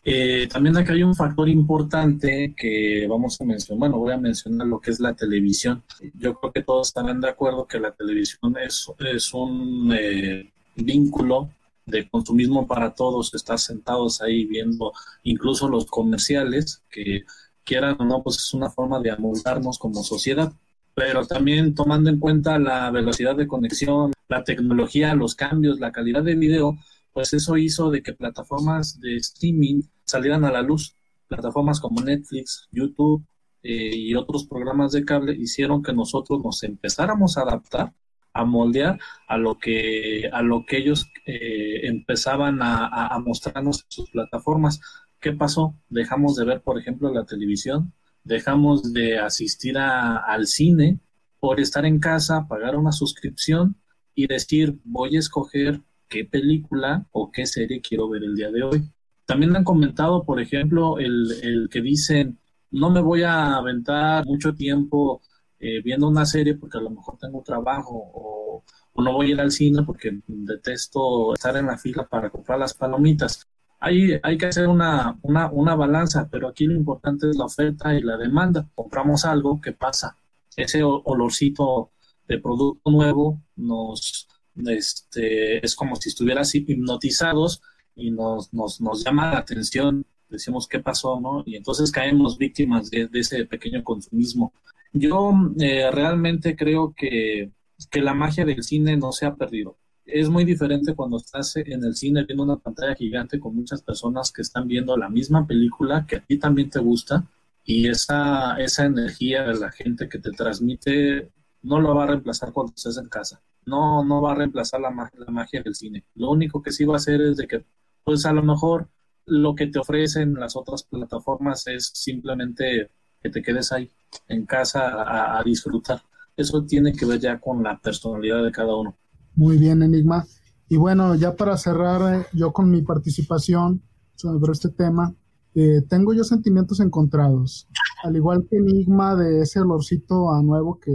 Eh, 0.08 0.46
también 0.46 0.76
aquí 0.76 0.92
hay 0.92 1.02
un 1.02 1.16
factor 1.16 1.48
importante 1.48 2.54
que 2.56 3.08
vamos 3.08 3.40
a 3.40 3.44
mencionar, 3.44 3.80
bueno, 3.80 3.98
voy 3.98 4.12
a 4.12 4.16
mencionar 4.16 4.64
lo 4.68 4.78
que 4.78 4.92
es 4.92 5.00
la 5.00 5.14
televisión. 5.14 5.82
Yo 6.14 6.34
creo 6.38 6.52
que 6.52 6.62
todos 6.62 6.86
estarán 6.86 7.20
de 7.20 7.28
acuerdo 7.28 7.66
que 7.66 7.80
la 7.80 7.90
televisión 7.90 8.56
es, 8.56 8.86
es 9.00 9.34
un 9.34 9.92
eh, 9.92 10.52
vínculo 10.76 11.50
de 11.86 12.08
consumismo 12.08 12.68
para 12.68 12.94
todos, 12.94 13.34
estar 13.34 13.58
sentados 13.58 14.22
ahí 14.22 14.44
viendo 14.44 14.92
incluso 15.24 15.68
los 15.68 15.86
comerciales, 15.86 16.84
que 16.88 17.24
quieran 17.64 17.96
o 17.98 18.04
no, 18.04 18.22
pues 18.22 18.36
es 18.36 18.54
una 18.54 18.70
forma 18.70 19.00
de 19.00 19.10
amoldarnos 19.10 19.76
como 19.76 20.04
sociedad, 20.04 20.52
pero 20.94 21.26
también 21.26 21.74
tomando 21.74 22.10
en 22.10 22.20
cuenta 22.20 22.60
la 22.60 22.92
velocidad 22.92 23.34
de 23.34 23.48
conexión, 23.48 24.12
la 24.28 24.44
tecnología, 24.44 25.16
los 25.16 25.34
cambios, 25.34 25.80
la 25.80 25.90
calidad 25.90 26.22
de 26.22 26.36
video, 26.36 26.78
pues 27.12 27.32
eso 27.32 27.56
hizo 27.56 27.90
de 27.90 28.04
que 28.04 28.12
plataformas 28.12 29.00
de 29.00 29.16
streaming 29.16 29.82
salieran 30.06 30.44
a 30.44 30.52
la 30.52 30.62
luz. 30.62 30.96
Plataformas 31.28 31.80
como 31.80 32.00
Netflix, 32.00 32.68
YouTube 32.70 33.24
eh, 33.62 33.96
y 33.96 34.14
otros 34.14 34.46
programas 34.46 34.92
de 34.92 35.04
cable 35.04 35.34
hicieron 35.34 35.82
que 35.82 35.92
nosotros 35.92 36.40
nos 36.42 36.62
empezáramos 36.62 37.36
a 37.36 37.42
adaptar, 37.42 37.92
a 38.32 38.44
moldear 38.44 38.98
a 39.26 39.36
lo 39.36 39.58
que, 39.58 40.30
a 40.32 40.42
lo 40.42 40.64
que 40.64 40.78
ellos 40.78 41.06
eh, 41.26 41.86
empezaban 41.88 42.60
a, 42.62 43.18
mostrarnos 43.24 43.80
en 43.80 43.90
sus 43.90 44.10
plataformas. 44.10 44.80
¿Qué 45.20 45.32
pasó? 45.32 45.74
Dejamos 45.88 46.36
de 46.36 46.44
ver, 46.44 46.60
por 46.62 46.78
ejemplo, 46.78 47.12
la 47.12 47.24
televisión, 47.24 47.92
dejamos 48.22 48.92
de 48.92 49.18
asistir 49.18 49.78
al 49.78 50.46
cine 50.46 51.00
por 51.40 51.58
estar 51.60 51.84
en 51.86 51.98
casa, 51.98 52.46
pagar 52.48 52.76
una 52.76 52.92
suscripción 52.92 53.76
y 54.14 54.26
decir, 54.26 54.78
voy 54.84 55.16
a 55.16 55.18
escoger 55.18 55.80
qué 56.08 56.24
película 56.24 57.06
o 57.10 57.32
qué 57.32 57.46
serie 57.46 57.80
quiero 57.80 58.08
ver 58.08 58.22
el 58.22 58.36
día 58.36 58.50
de 58.50 58.62
hoy. 58.62 58.90
También 59.26 59.56
han 59.56 59.64
comentado, 59.64 60.24
por 60.24 60.40
ejemplo, 60.40 60.98
el, 60.98 61.68
que 61.70 61.82
dicen, 61.82 62.38
no 62.70 62.90
me 62.90 63.00
voy 63.00 63.22
a 63.22 63.56
aventar 63.56 64.24
mucho 64.24 64.54
tiempo 64.54 65.20
eh, 65.58 65.82
viendo 65.82 66.08
una 66.08 66.24
serie 66.24 66.54
porque 66.54 66.78
a 66.78 66.80
lo 66.80 66.90
mejor 66.90 67.18
tengo 67.18 67.42
trabajo 67.42 67.92
o, 67.94 68.64
no 69.02 69.12
voy 69.12 69.26
a 69.26 69.30
ir 69.32 69.40
al 69.40 69.50
cine 69.50 69.82
porque 69.82 70.20
detesto 70.26 71.34
estar 71.34 71.56
en 71.56 71.66
la 71.66 71.76
fila 71.76 72.06
para 72.06 72.30
comprar 72.30 72.58
las 72.58 72.72
palomitas. 72.72 73.46
Hay, 73.78 74.18
hay 74.22 74.38
que 74.38 74.46
hacer 74.46 74.68
una, 74.68 75.18
una, 75.22 75.50
una 75.50 75.74
balanza, 75.74 76.28
pero 76.30 76.48
aquí 76.48 76.64
lo 76.66 76.74
importante 76.74 77.28
es 77.28 77.36
la 77.36 77.44
oferta 77.44 77.94
y 77.94 78.00
la 78.00 78.16
demanda. 78.16 78.66
Compramos 78.74 79.26
algo, 79.26 79.60
¿qué 79.60 79.72
pasa? 79.72 80.16
Ese 80.56 80.82
olorcito 80.82 81.90
de 82.26 82.38
producto 82.38 82.90
nuevo 82.90 83.42
nos, 83.56 84.28
este, 84.66 85.64
es 85.64 85.74
como 85.74 85.96
si 85.96 86.08
estuvieran 86.08 86.42
así 86.42 86.64
hipnotizados 86.66 87.60
y 87.96 88.10
nos, 88.10 88.52
nos, 88.54 88.80
nos 88.80 89.02
llama 89.04 89.32
la 89.32 89.38
atención, 89.38 90.06
decimos 90.28 90.68
qué 90.68 90.78
pasó, 90.80 91.20
¿no? 91.20 91.42
Y 91.46 91.56
entonces 91.56 91.90
caemos 91.90 92.38
víctimas 92.38 92.90
de, 92.90 93.08
ese 93.12 93.44
pequeño 93.46 93.82
consumismo. 93.82 94.52
Yo 94.92 95.32
eh, 95.58 95.90
realmente 95.90 96.54
creo 96.56 96.94
que, 96.96 97.50
que 97.90 98.00
la 98.00 98.14
magia 98.14 98.44
del 98.44 98.62
cine 98.62 98.96
no 98.96 99.12
se 99.12 99.26
ha 99.26 99.34
perdido. 99.34 99.76
Es 100.04 100.28
muy 100.28 100.44
diferente 100.44 100.94
cuando 100.94 101.16
estás 101.16 101.56
en 101.56 101.82
el 101.82 101.96
cine 101.96 102.24
viendo 102.24 102.44
una 102.44 102.58
pantalla 102.58 102.94
gigante 102.94 103.40
con 103.40 103.56
muchas 103.56 103.82
personas 103.82 104.30
que 104.30 104.42
están 104.42 104.68
viendo 104.68 104.96
la 104.96 105.08
misma 105.08 105.46
película 105.46 106.06
que 106.06 106.16
a 106.16 106.24
ti 106.24 106.38
también 106.38 106.70
te 106.70 106.78
gusta 106.78 107.26
y 107.64 107.88
esa, 107.88 108.56
esa 108.58 108.84
energía 108.84 109.42
de 109.42 109.58
la 109.58 109.72
gente 109.72 110.08
que 110.08 110.20
te 110.20 110.30
transmite 110.30 111.32
no 111.62 111.80
lo 111.80 111.94
va 111.94 112.04
a 112.04 112.06
reemplazar 112.06 112.52
cuando 112.52 112.72
estés 112.76 112.96
en 112.96 113.08
casa. 113.08 113.42
No, 113.66 114.04
no 114.04 114.22
va 114.22 114.32
a 114.32 114.34
reemplazar 114.36 114.80
la 114.80 114.90
magia, 114.90 115.18
la 115.18 115.32
magia 115.32 115.62
del 115.62 115.74
cine. 115.74 116.04
Lo 116.14 116.30
único 116.30 116.62
que 116.62 116.70
sí 116.70 116.84
va 116.84 116.94
a 116.94 116.98
hacer 116.98 117.20
es 117.20 117.36
de 117.36 117.48
que, 117.48 117.64
pues 118.06 118.24
a 118.24 118.32
lo 118.32 118.44
mejor 118.44 118.88
lo 119.26 119.56
que 119.56 119.66
te 119.66 119.80
ofrecen 119.80 120.34
las 120.34 120.54
otras 120.54 120.84
plataformas 120.84 121.66
es 121.66 121.90
simplemente 121.92 122.92
que 123.20 123.30
te 123.30 123.42
quedes 123.42 123.72
ahí 123.72 123.90
en 124.28 124.46
casa 124.46 125.38
a, 125.38 125.42
disfrutar. 125.42 126.00
Eso 126.36 126.64
tiene 126.64 126.92
que 126.92 127.04
ver 127.04 127.18
ya 127.18 127.40
con 127.40 127.64
la 127.64 127.80
personalidad 127.80 128.44
de 128.44 128.52
cada 128.52 128.76
uno. 128.76 128.96
Muy 129.34 129.58
bien, 129.58 129.82
Enigma. 129.82 130.24
Y 130.68 130.76
bueno, 130.76 131.16
ya 131.16 131.34
para 131.34 131.56
cerrar 131.56 132.14
eh, 132.14 132.26
yo 132.32 132.52
con 132.52 132.70
mi 132.70 132.82
participación 132.82 133.82
sobre 134.14 134.52
este 134.52 134.68
tema, 134.68 135.12
eh, 135.56 135.82
tengo 135.88 136.14
yo 136.14 136.22
sentimientos 136.22 136.78
encontrados. 136.78 137.68
Al 138.04 138.14
igual 138.14 138.46
que 138.48 138.58
Enigma 138.58 139.16
de 139.16 139.42
ese 139.42 139.58
olorcito 139.58 140.32
a 140.32 140.40
nuevo 140.44 140.78
que 140.78 140.92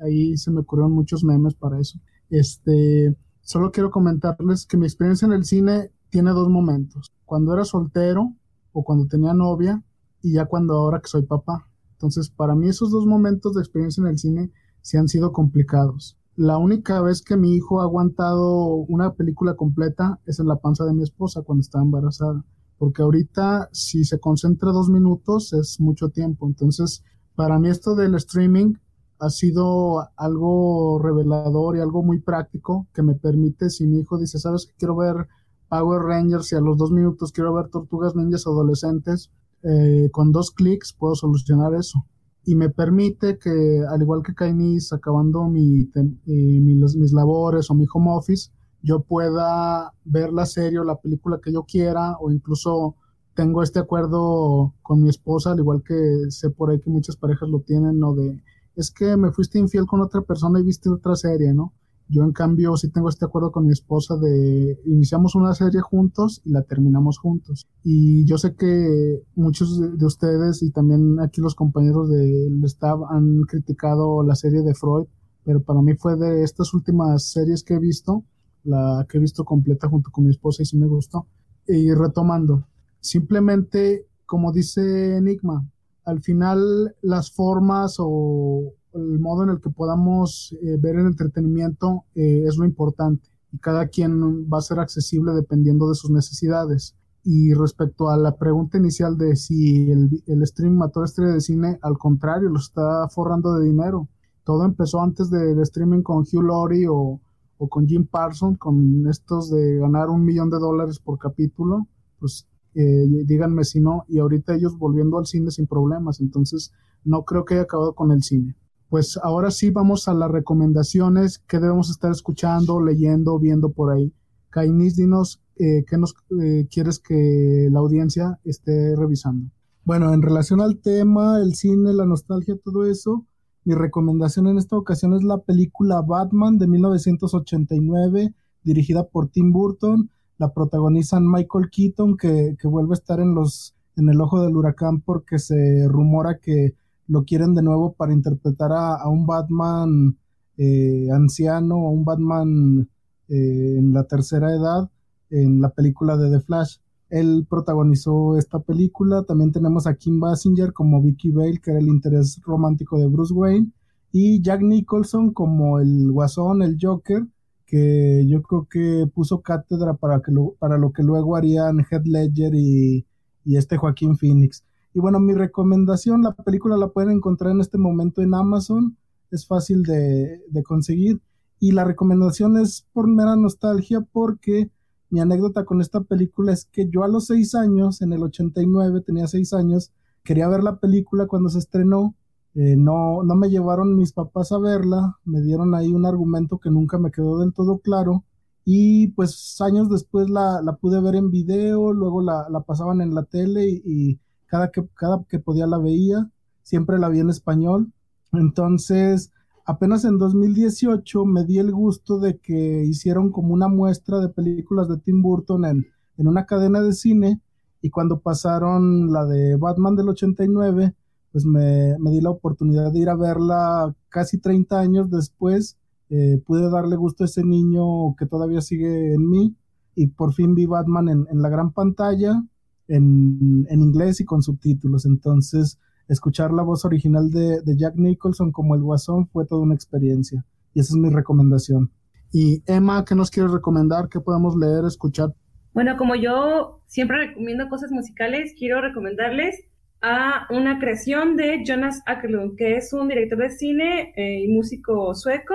ahí 0.00 0.36
se 0.36 0.50
me 0.50 0.60
ocurrieron 0.62 0.90
muchos 0.90 1.22
memes 1.22 1.54
para 1.54 1.78
eso. 1.78 2.00
Este, 2.30 3.16
solo 3.42 3.70
quiero 3.70 3.92
comentarles 3.92 4.66
que 4.66 4.76
mi 4.76 4.86
experiencia 4.86 5.26
en 5.26 5.32
el 5.32 5.44
cine 5.44 5.92
tiene 6.10 6.30
dos 6.30 6.48
momentos. 6.48 7.12
Cuando 7.24 7.54
era 7.54 7.64
soltero 7.64 8.34
o 8.72 8.84
cuando 8.84 9.06
tenía 9.06 9.34
novia 9.34 9.82
y 10.22 10.34
ya 10.34 10.46
cuando 10.46 10.74
ahora 10.74 11.00
que 11.00 11.08
soy 11.08 11.22
papá. 11.22 11.68
Entonces, 11.92 12.30
para 12.30 12.54
mí 12.54 12.68
esos 12.68 12.90
dos 12.90 13.06
momentos 13.06 13.54
de 13.54 13.60
experiencia 13.60 14.00
en 14.02 14.08
el 14.08 14.18
cine 14.18 14.52
sí 14.82 14.96
han 14.96 15.08
sido 15.08 15.32
complicados. 15.32 16.16
La 16.36 16.56
única 16.56 17.02
vez 17.02 17.22
que 17.22 17.36
mi 17.36 17.54
hijo 17.54 17.80
ha 17.80 17.84
aguantado 17.84 18.66
una 18.88 19.14
película 19.14 19.54
completa 19.54 20.20
es 20.24 20.38
en 20.38 20.46
la 20.46 20.56
panza 20.56 20.84
de 20.84 20.94
mi 20.94 21.02
esposa 21.02 21.42
cuando 21.42 21.62
estaba 21.62 21.84
embarazada. 21.84 22.44
Porque 22.78 23.02
ahorita 23.02 23.68
si 23.72 24.04
se 24.04 24.20
concentra 24.20 24.70
dos 24.70 24.88
minutos 24.88 25.52
es 25.52 25.80
mucho 25.80 26.10
tiempo. 26.10 26.46
Entonces, 26.46 27.02
para 27.34 27.58
mí 27.58 27.68
esto 27.68 27.96
del 27.96 28.14
streaming 28.14 28.74
ha 29.18 29.30
sido 29.30 30.08
algo 30.16 31.00
revelador 31.02 31.76
y 31.76 31.80
algo 31.80 32.04
muy 32.04 32.20
práctico 32.20 32.86
que 32.94 33.02
me 33.02 33.14
permite, 33.14 33.68
si 33.68 33.86
mi 33.86 33.98
hijo 33.98 34.16
dice, 34.16 34.38
sabes 34.38 34.66
que 34.66 34.74
quiero 34.78 34.94
ver 34.94 35.26
Power 35.68 36.02
Rangers 36.02 36.52
y 36.52 36.56
a 36.56 36.60
los 36.60 36.76
dos 36.76 36.90
minutos 36.90 37.32
quiero 37.32 37.54
ver 37.54 37.68
Tortugas 37.68 38.14
Ninjas 38.14 38.46
adolescentes, 38.46 39.30
eh, 39.62 40.08
con 40.12 40.32
dos 40.32 40.50
clics 40.50 40.92
puedo 40.92 41.14
solucionar 41.14 41.74
eso. 41.74 42.04
Y 42.44 42.54
me 42.54 42.70
permite 42.70 43.38
que, 43.38 43.82
al 43.88 44.00
igual 44.00 44.22
que 44.22 44.34
Kainis, 44.34 44.92
acabando 44.92 45.44
mi, 45.48 45.82
eh, 45.94 46.60
mis 46.60 47.12
labores 47.12 47.70
o 47.70 47.74
mi 47.74 47.84
home 47.92 48.10
office, 48.10 48.50
yo 48.82 49.00
pueda 49.00 49.92
ver 50.04 50.32
la 50.32 50.46
serie 50.46 50.78
o 50.78 50.84
la 50.84 50.96
película 50.96 51.40
que 51.42 51.52
yo 51.52 51.64
quiera 51.64 52.16
o 52.20 52.30
incluso 52.30 52.94
tengo 53.34 53.62
este 53.62 53.78
acuerdo 53.78 54.74
con 54.82 55.02
mi 55.02 55.08
esposa, 55.08 55.52
al 55.52 55.58
igual 55.58 55.82
que 55.86 55.94
sé 56.30 56.50
por 56.50 56.70
ahí 56.70 56.80
que 56.80 56.90
muchas 56.90 57.16
parejas 57.16 57.48
lo 57.48 57.60
tienen, 57.60 57.98
¿no? 57.98 58.14
De, 58.14 58.42
es 58.74 58.90
que 58.90 59.16
me 59.16 59.30
fuiste 59.32 59.58
infiel 59.58 59.86
con 59.86 60.00
otra 60.00 60.22
persona 60.22 60.58
y 60.60 60.64
viste 60.64 60.88
otra 60.88 61.14
serie, 61.16 61.52
¿no? 61.52 61.72
Yo 62.08 62.22
en 62.24 62.32
cambio 62.32 62.76
sí 62.76 62.90
tengo 62.90 63.10
este 63.10 63.26
acuerdo 63.26 63.52
con 63.52 63.66
mi 63.66 63.72
esposa 63.72 64.16
de 64.16 64.80
iniciamos 64.86 65.34
una 65.34 65.54
serie 65.54 65.80
juntos 65.80 66.40
y 66.44 66.50
la 66.50 66.62
terminamos 66.62 67.18
juntos. 67.18 67.66
Y 67.84 68.24
yo 68.24 68.38
sé 68.38 68.54
que 68.54 69.22
muchos 69.34 69.78
de 69.98 70.06
ustedes 70.06 70.62
y 70.62 70.70
también 70.70 71.20
aquí 71.20 71.42
los 71.42 71.54
compañeros 71.54 72.08
del 72.08 72.64
staff 72.64 73.00
han 73.10 73.42
criticado 73.42 74.22
la 74.22 74.34
serie 74.34 74.62
de 74.62 74.74
Freud, 74.74 75.06
pero 75.44 75.62
para 75.62 75.82
mí 75.82 75.94
fue 75.94 76.16
de 76.16 76.42
estas 76.42 76.72
últimas 76.72 77.30
series 77.30 77.62
que 77.62 77.74
he 77.74 77.78
visto, 77.78 78.24
la 78.64 79.06
que 79.08 79.18
he 79.18 79.20
visto 79.20 79.44
completa 79.44 79.88
junto 79.88 80.10
con 80.10 80.24
mi 80.24 80.30
esposa 80.30 80.62
y 80.62 80.66
sí 80.66 80.78
me 80.78 80.86
gustó. 80.86 81.26
Y 81.66 81.92
retomando, 81.92 82.66
simplemente 83.00 84.06
como 84.24 84.52
dice 84.52 85.16
Enigma, 85.16 85.66
al 86.04 86.22
final 86.22 86.94
las 87.02 87.30
formas 87.30 87.96
o 87.98 88.74
el 88.94 89.18
modo 89.18 89.44
en 89.44 89.50
el 89.50 89.60
que 89.60 89.70
podamos 89.70 90.56
eh, 90.62 90.76
ver 90.78 90.96
el 90.96 91.06
entretenimiento 91.06 92.04
eh, 92.14 92.44
es 92.46 92.56
lo 92.56 92.64
importante 92.64 93.28
y 93.52 93.58
cada 93.58 93.88
quien 93.88 94.44
va 94.50 94.58
a 94.58 94.62
ser 94.62 94.78
accesible 94.78 95.32
dependiendo 95.32 95.88
de 95.88 95.94
sus 95.94 96.10
necesidades. 96.10 96.94
Y 97.24 97.52
respecto 97.52 98.08
a 98.08 98.16
la 98.16 98.36
pregunta 98.36 98.78
inicial 98.78 99.18
de 99.18 99.36
si 99.36 99.90
el, 99.90 100.22
el 100.26 100.46
stream 100.46 100.76
mató 100.76 101.04
estrella 101.04 101.32
de 101.32 101.40
cine, 101.40 101.78
al 101.82 101.98
contrario, 101.98 102.48
lo 102.48 102.58
está 102.58 103.08
forrando 103.08 103.54
de 103.54 103.66
dinero. 103.66 104.08
Todo 104.44 104.64
empezó 104.64 105.00
antes 105.02 105.28
del 105.30 105.60
streaming 105.60 106.02
con 106.02 106.18
Hugh 106.20 106.42
Laurie 106.42 106.88
o, 106.88 107.20
o 107.58 107.68
con 107.68 107.86
Jim 107.86 108.06
Parsons, 108.06 108.58
con 108.58 109.06
estos 109.08 109.50
de 109.50 109.76
ganar 109.76 110.08
un 110.08 110.24
millón 110.24 110.48
de 110.48 110.58
dólares 110.58 110.98
por 111.00 111.18
capítulo. 111.18 111.86
Pues 112.18 112.46
eh, 112.74 113.06
díganme 113.24 113.64
si 113.64 113.80
no, 113.80 114.04
y 114.08 114.20
ahorita 114.20 114.54
ellos 114.54 114.78
volviendo 114.78 115.18
al 115.18 115.26
cine 115.26 115.50
sin 115.50 115.66
problemas, 115.66 116.20
entonces 116.20 116.72
no 117.04 117.24
creo 117.24 117.44
que 117.44 117.54
haya 117.54 117.64
acabado 117.64 117.94
con 117.94 118.12
el 118.12 118.22
cine. 118.22 118.54
Pues 118.88 119.18
ahora 119.22 119.50
sí 119.50 119.70
vamos 119.70 120.08
a 120.08 120.14
las 120.14 120.30
recomendaciones 120.30 121.38
que 121.40 121.58
debemos 121.58 121.90
estar 121.90 122.10
escuchando, 122.10 122.80
leyendo, 122.80 123.38
viendo 123.38 123.70
por 123.70 123.92
ahí. 123.92 124.12
Kainis, 124.50 124.96
dinos 124.96 125.42
eh, 125.56 125.84
qué 125.86 125.98
nos 125.98 126.14
eh, 126.40 126.66
quieres 126.70 126.98
que 126.98 127.68
la 127.70 127.80
audiencia 127.80 128.38
esté 128.44 128.96
revisando. 128.96 129.50
Bueno, 129.84 130.12
en 130.14 130.22
relación 130.22 130.60
al 130.60 130.78
tema, 130.78 131.38
el 131.40 131.54
cine, 131.54 131.92
la 131.92 132.06
nostalgia, 132.06 132.56
todo 132.62 132.86
eso, 132.86 133.26
mi 133.64 133.74
recomendación 133.74 134.46
en 134.46 134.58
esta 134.58 134.76
ocasión 134.76 135.14
es 135.14 135.22
la 135.22 135.38
película 135.38 136.00
Batman 136.00 136.58
de 136.58 136.68
1989, 136.68 138.34
dirigida 138.62 139.06
por 139.06 139.28
Tim 139.28 139.52
Burton 139.52 140.10
la 140.38 140.52
protagonizan 140.52 141.30
Michael 141.30 141.68
Keaton, 141.70 142.16
que, 142.16 142.56
vuelve 142.64 142.92
a 142.92 142.94
estar 142.94 143.20
en 143.20 143.34
los 143.34 143.74
en 143.96 144.08
el 144.08 144.20
ojo 144.20 144.40
del 144.40 144.56
huracán 144.56 145.00
porque 145.00 145.40
se 145.40 145.88
rumora 145.88 146.38
que 146.38 146.74
lo 147.08 147.24
quieren 147.24 147.54
de 147.54 147.62
nuevo 147.62 147.94
para 147.94 148.12
interpretar 148.12 148.70
a, 148.72 149.08
un 149.08 149.26
Batman 149.26 150.16
eh, 150.56 151.08
anciano 151.12 151.76
o 151.76 151.90
un 151.90 152.04
Batman 152.04 152.88
eh, 153.28 153.76
en 153.78 153.92
la 153.92 154.04
tercera 154.04 154.50
edad 154.50 154.90
en 155.30 155.60
la 155.60 155.70
película 155.70 156.16
de 156.16 156.30
The 156.30 156.40
Flash. 156.40 156.76
Él 157.10 157.46
protagonizó 157.48 158.36
esta 158.36 158.60
película. 158.60 159.22
También 159.22 159.52
tenemos 159.52 159.86
a 159.86 159.94
Kim 159.94 160.20
Basinger 160.20 160.72
como 160.72 161.02
Vicky 161.02 161.30
Bale, 161.30 161.60
que 161.62 161.70
era 161.70 161.80
el 161.80 161.88
interés 161.88 162.40
romántico 162.44 162.98
de 162.98 163.06
Bruce 163.06 163.32
Wayne. 163.32 163.72
Y 164.12 164.40
Jack 164.42 164.62
Nicholson 164.62 165.32
como 165.32 165.78
el 165.80 166.10
Guasón, 166.10 166.62
el 166.62 166.78
Joker, 166.80 167.26
que 167.66 168.24
yo 168.26 168.42
creo 168.42 168.66
que 168.70 169.06
puso 169.14 169.42
cátedra 169.42 169.94
para, 169.94 170.20
que 170.20 170.32
lo, 170.32 170.54
para 170.58 170.78
lo 170.78 170.92
que 170.92 171.02
luego 171.02 171.36
harían 171.36 171.84
Head 171.90 172.04
Ledger 172.04 172.54
y, 172.54 173.04
este 173.44 173.76
Joaquín 173.76 174.16
Phoenix. 174.16 174.62
Y 174.94 175.00
bueno, 175.00 175.20
mi 175.20 175.34
recomendación, 175.34 176.22
la 176.22 176.32
película 176.32 176.76
la 176.76 176.88
pueden 176.88 177.10
encontrar 177.10 177.52
en 177.52 177.60
este 177.60 177.78
momento 177.78 178.22
en 178.22 178.34
Amazon, 178.34 178.96
es 179.30 179.46
fácil 179.46 179.82
de, 179.82 180.42
de 180.48 180.62
conseguir. 180.62 181.20
Y 181.60 181.72
la 181.72 181.84
recomendación 181.84 182.56
es 182.56 182.86
por 182.92 183.08
mera 183.08 183.36
nostalgia 183.36 184.00
porque 184.00 184.70
mi 185.10 185.20
anécdota 185.20 185.64
con 185.64 185.80
esta 185.80 186.02
película 186.02 186.52
es 186.52 186.64
que 186.66 186.88
yo 186.88 187.02
a 187.02 187.08
los 187.08 187.26
seis 187.26 187.54
años, 187.54 188.02
en 188.02 188.12
el 188.12 188.22
89, 188.22 189.02
tenía 189.02 189.26
seis 189.26 189.52
años, 189.52 189.92
quería 190.22 190.48
ver 190.48 190.62
la 190.62 190.78
película 190.78 191.26
cuando 191.26 191.48
se 191.48 191.58
estrenó 191.58 192.14
eh, 192.54 192.74
no, 192.76 193.22
no 193.22 193.36
me 193.36 193.50
llevaron 193.50 193.96
mis 193.96 194.12
papás 194.12 194.50
a 194.50 194.58
verla, 194.58 195.16
me 195.24 195.40
dieron 195.42 195.76
ahí 195.76 195.92
un 195.92 196.06
argumento 196.06 196.58
que 196.58 196.70
nunca 196.70 196.98
me 196.98 197.12
quedó 197.12 197.38
del 197.38 197.52
todo 197.52 197.78
claro 197.78 198.24
y 198.64 199.08
pues 199.12 199.60
años 199.60 199.88
después 199.88 200.28
la, 200.28 200.60
pude 200.80 201.00
ver 201.00 201.14
en 201.14 201.30
video, 201.30 201.92
luego 201.92 202.20
la, 202.20 202.48
pasaban 202.66 203.00
en 203.00 203.14
la 203.14 203.22
tele 203.22 203.68
y, 203.68 204.18
cada, 204.48 204.70
que, 204.70 204.86
cada 204.94 205.24
que 205.28 205.38
podía 205.38 205.66
la 205.66 205.78
veía, 205.78 206.30
siempre 206.62 206.98
la 206.98 207.08
vi 207.08 207.20
en 207.20 207.30
español. 207.30 207.92
Entonces, 208.32 209.30
apenas 209.64 210.04
en 210.04 210.18
2018 210.18 211.24
me 211.24 211.44
di 211.44 211.58
el 211.58 211.72
gusto 211.72 212.18
de 212.18 212.38
que 212.38 212.84
hicieron 212.84 213.30
como 213.30 213.54
una 213.54 213.68
muestra 213.68 214.18
de 214.20 214.28
películas 214.28 214.88
de 214.88 214.98
Tim 214.98 215.22
Burton 215.22 215.64
en, 215.64 215.86
en 216.16 216.26
una 216.26 216.46
cadena 216.46 216.80
de 216.80 216.92
cine 216.92 217.40
y 217.80 217.90
cuando 217.90 218.20
pasaron 218.20 219.12
la 219.12 219.24
de 219.24 219.56
Batman 219.56 219.96
del 219.96 220.08
89, 220.08 220.94
pues 221.32 221.44
me, 221.44 221.94
di 222.10 222.20
la 222.20 222.30
oportunidad 222.30 222.92
de 222.92 222.98
ir 222.98 223.08
a 223.08 223.16
verla 223.16 223.94
casi 224.08 224.38
30 224.38 224.78
años 224.78 225.10
después. 225.10 225.76
Eh, 226.10 226.42
pude 226.46 226.70
darle 226.70 226.96
gusto 226.96 227.22
a 227.22 227.26
ese 227.26 227.44
niño 227.44 228.16
que 228.16 228.26
todavía 228.26 228.62
sigue 228.62 229.14
en 229.14 229.28
mí 229.28 229.54
y 229.94 230.06
por 230.08 230.32
fin 230.32 230.54
vi 230.54 230.64
Batman 230.64 231.08
en, 231.08 231.42
la 231.42 231.48
gran 231.50 231.72
pantalla, 231.72 232.42
en, 232.88 233.66
inglés 233.70 234.20
y 234.20 234.24
con 234.24 234.42
subtítulos. 234.42 235.06
Entonces, 235.06 235.78
escuchar 236.08 236.52
la 236.52 236.62
voz 236.62 236.84
original 236.84 237.30
de, 237.30 237.60
de, 237.62 237.76
Jack 237.76 237.94
Nicholson 237.96 238.50
como 238.50 238.74
el 238.74 238.82
guasón 238.82 239.28
fue 239.28 239.46
toda 239.46 239.62
una 239.62 239.74
experiencia. 239.74 240.44
Y 240.74 240.80
esa 240.80 240.94
es 240.94 240.96
mi 240.96 241.10
recomendación. 241.10 241.90
Y 242.32 242.62
Emma, 242.66 243.04
¿qué 243.04 243.14
nos 243.14 243.30
quieres 243.30 243.52
recomendar? 243.52 244.08
¿Qué 244.08 244.20
podemos 244.20 244.56
leer, 244.56 244.84
escuchar? 244.86 245.32
Bueno, 245.72 245.96
como 245.96 246.14
yo 246.14 246.80
siempre 246.86 247.28
recomiendo 247.28 247.68
cosas 247.68 247.90
musicales, 247.90 248.54
quiero 248.58 248.80
recomendarles 248.80 249.64
a 250.00 250.46
una 250.50 250.78
creación 250.78 251.36
de 251.36 251.62
Jonas 251.64 252.02
Ackerlund, 252.06 252.56
que 252.56 252.76
es 252.76 252.92
un 252.92 253.08
director 253.08 253.38
de 253.38 253.50
cine 253.50 254.12
eh, 254.16 254.44
y 254.44 254.48
músico 254.48 255.14
sueco. 255.14 255.54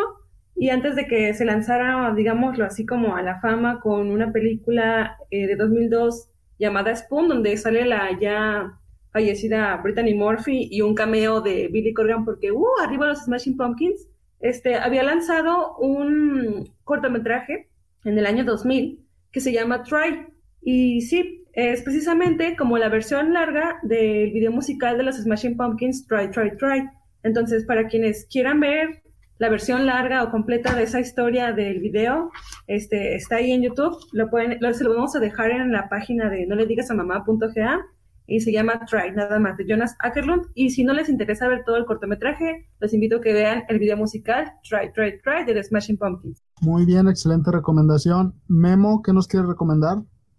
Y 0.55 0.69
antes 0.69 0.95
de 0.95 1.07
que 1.07 1.33
se 1.33 1.45
lanzara, 1.45 2.13
digámoslo 2.15 2.65
así 2.65 2.85
como 2.85 3.15
a 3.15 3.21
la 3.21 3.39
fama 3.39 3.79
con 3.79 4.11
una 4.11 4.31
película 4.31 5.17
eh, 5.31 5.47
de 5.47 5.55
2002 5.55 6.29
llamada 6.59 6.95
Spoon, 6.95 7.27
donde 7.27 7.57
sale 7.57 7.85
la 7.85 8.17
ya 8.19 8.79
fallecida 9.11 9.77
Brittany 9.77 10.15
Murphy 10.15 10.67
y 10.71 10.81
un 10.81 10.95
cameo 10.95 11.41
de 11.41 11.67
Billy 11.67 11.93
Corgan 11.93 12.25
porque, 12.25 12.51
uh, 12.51 12.65
arriba 12.83 13.07
los 13.07 13.25
Smashing 13.25 13.57
Pumpkins, 13.57 14.07
este, 14.39 14.75
había 14.75 15.03
lanzado 15.03 15.77
un 15.77 16.69
cortometraje 16.83 17.69
en 18.03 18.17
el 18.17 18.25
año 18.25 18.43
2000 18.43 18.99
que 19.31 19.39
se 19.39 19.53
llama 19.53 19.83
Try. 19.83 20.27
Y 20.61 21.01
sí, 21.01 21.45
es 21.53 21.81
precisamente 21.83 22.55
como 22.55 22.77
la 22.77 22.89
versión 22.89 23.33
larga 23.33 23.79
del 23.83 24.31
video 24.31 24.51
musical 24.51 24.97
de 24.97 25.03
los 25.03 25.17
Smashing 25.17 25.55
Pumpkins, 25.55 26.07
Try, 26.07 26.31
Try, 26.31 26.57
Try. 26.57 26.89
Entonces, 27.21 27.65
para 27.65 27.87
quienes 27.87 28.25
quieran 28.25 28.59
ver 28.59 29.02
la 29.43 29.49
versión 29.49 29.85
larga 29.85 30.23
o 30.23 30.31
completa 30.31 30.73
de 30.73 30.83
esa 30.83 31.01
historia 31.01 31.51
del 31.51 31.81
video 31.81 32.31
este, 32.65 33.15
está 33.15 33.35
ahí 33.35 33.51
en 33.51 33.61
YouTube. 33.61 33.97
Lo 34.13 34.29
pueden, 34.29 34.57
lo, 34.61 34.73
se 34.73 34.85
lo 34.85 34.95
vamos 34.95 35.17
a 35.17 35.19
dejar 35.19 35.51
en 35.51 35.69
la 35.73 35.89
página 35.89 36.29
de 36.29 36.47
no 36.47 36.55
le 36.55 36.65
digas 36.65 36.89
a 36.89 36.93
mamá.ga 36.93 37.81
y 38.25 38.39
se 38.39 38.53
llama 38.53 38.85
Try, 38.89 39.11
nada 39.13 39.39
más, 39.39 39.57
de 39.57 39.65
Jonas 39.67 39.97
Ackerlund. 39.99 40.43
Y 40.55 40.69
si 40.69 40.85
no 40.85 40.93
les 40.93 41.09
interesa 41.09 41.49
ver 41.49 41.65
todo 41.65 41.75
el 41.75 41.83
cortometraje, 41.83 42.69
los 42.79 42.93
invito 42.93 43.17
a 43.17 43.19
que 43.19 43.33
vean 43.33 43.63
el 43.67 43.79
video 43.79 43.97
musical 43.97 44.49
Try, 44.63 44.93
Try, 44.93 45.19
Try 45.21 45.43
de 45.45 45.53
The 45.53 45.63
Smashing 45.65 45.97
Pumpkins. 45.97 46.41
Muy 46.61 46.85
bien, 46.85 47.09
excelente 47.09 47.51
recomendación. 47.51 48.35
Memo, 48.47 49.01
¿qué 49.01 49.11
nos 49.11 49.27
quieres 49.27 49.49
recomendar? 49.49 49.97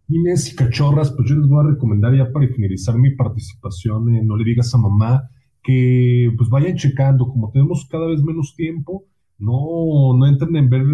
Inés 0.08 0.50
y 0.50 0.56
cachorras, 0.56 1.12
pues 1.12 1.28
yo 1.28 1.36
les 1.36 1.46
voy 1.46 1.62
a 1.62 1.72
recomendar 1.72 2.14
ya 2.16 2.32
para 2.32 2.48
finalizar 2.48 2.96
mi 2.96 3.14
participación 3.14 4.14
en 4.14 4.26
No 4.26 4.38
le 4.38 4.44
digas 4.44 4.74
a 4.74 4.78
mamá 4.78 5.28
que 5.64 6.30
pues 6.36 6.48
vayan 6.50 6.76
checando, 6.76 7.26
como 7.26 7.50
tenemos 7.50 7.88
cada 7.90 8.06
vez 8.06 8.22
menos 8.22 8.54
tiempo, 8.54 9.06
no, 9.38 10.16
no 10.16 10.26
entren 10.26 10.54
en 10.56 10.70
ver, 10.70 10.84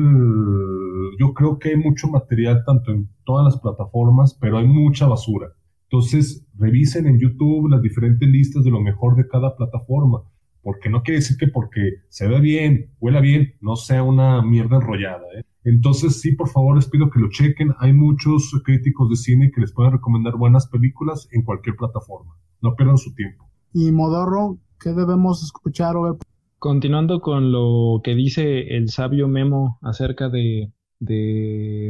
yo 1.19 1.35
creo 1.35 1.59
que 1.59 1.71
hay 1.71 1.77
mucho 1.77 2.09
material 2.09 2.63
tanto 2.65 2.93
en 2.93 3.09
todas 3.25 3.45
las 3.45 3.61
plataformas, 3.61 4.39
pero 4.41 4.59
hay 4.59 4.67
mucha 4.67 5.07
basura. 5.07 5.49
Entonces, 5.91 6.47
revisen 6.57 7.07
en 7.07 7.19
YouTube 7.19 7.69
las 7.69 7.83
diferentes 7.83 8.29
listas 8.29 8.65
de 8.65 8.71
lo 8.71 8.81
mejor 8.81 9.17
de 9.17 9.27
cada 9.27 9.57
plataforma, 9.57 10.23
porque 10.63 10.89
no 10.89 11.03
quiere 11.03 11.19
decir 11.19 11.37
que 11.37 11.49
porque 11.49 11.97
se 12.09 12.29
ve 12.29 12.41
bien, 12.41 12.93
huela 13.01 13.21
bien, 13.21 13.55
no 13.61 13.75
sea 13.75 14.05
una 14.05 14.41
mierda 14.41 14.77
enrollada. 14.77 15.25
¿eh? 15.37 15.43
Entonces, 15.65 16.21
sí, 16.21 16.33
por 16.33 16.49
favor, 16.49 16.77
les 16.77 16.89
pido 16.89 17.11
que 17.11 17.19
lo 17.19 17.29
chequen. 17.29 17.75
Hay 17.81 17.93
muchos 17.93 18.53
críticos 18.65 19.11
de 19.11 19.17
cine 19.17 19.51
que 19.53 19.61
les 19.61 19.73
pueden 19.73 19.93
recomendar 19.93 20.37
buenas 20.37 20.69
películas 20.69 21.29
en 21.33 21.43
cualquier 21.43 21.75
plataforma. 21.75 22.37
No 22.63 22.77
pierdan 22.77 22.97
su 22.97 23.13
tiempo. 23.15 23.50
Y 23.73 23.91
Modorro, 23.93 24.59
¿qué 24.81 24.91
debemos 24.91 25.43
escuchar 25.45 25.97
o 25.97 26.03
ver? 26.03 26.15
Continuando 26.59 27.21
con 27.21 27.53
lo 27.53 28.01
que 28.03 28.15
dice 28.15 28.77
el 28.77 28.91
sabio 28.91 29.29
Memo 29.29 29.79
acerca 29.83 30.29
de, 30.29 30.73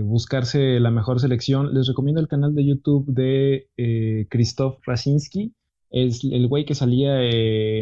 buscarse 0.04 0.78
la 0.78 0.90
mejor 0.90 1.20
selección, 1.20 1.74
les 1.74 1.88
recomiendo 1.88 2.20
el 2.20 2.28
canal 2.28 2.54
de 2.54 2.66
YouTube 2.66 3.06
de 3.06 3.68
eh, 3.76 4.26
Christoph 4.28 4.78
Rasinski. 4.86 5.54
Es 5.90 6.22
el 6.22 6.46
güey 6.46 6.64
que 6.64 6.74
salía 6.74 7.14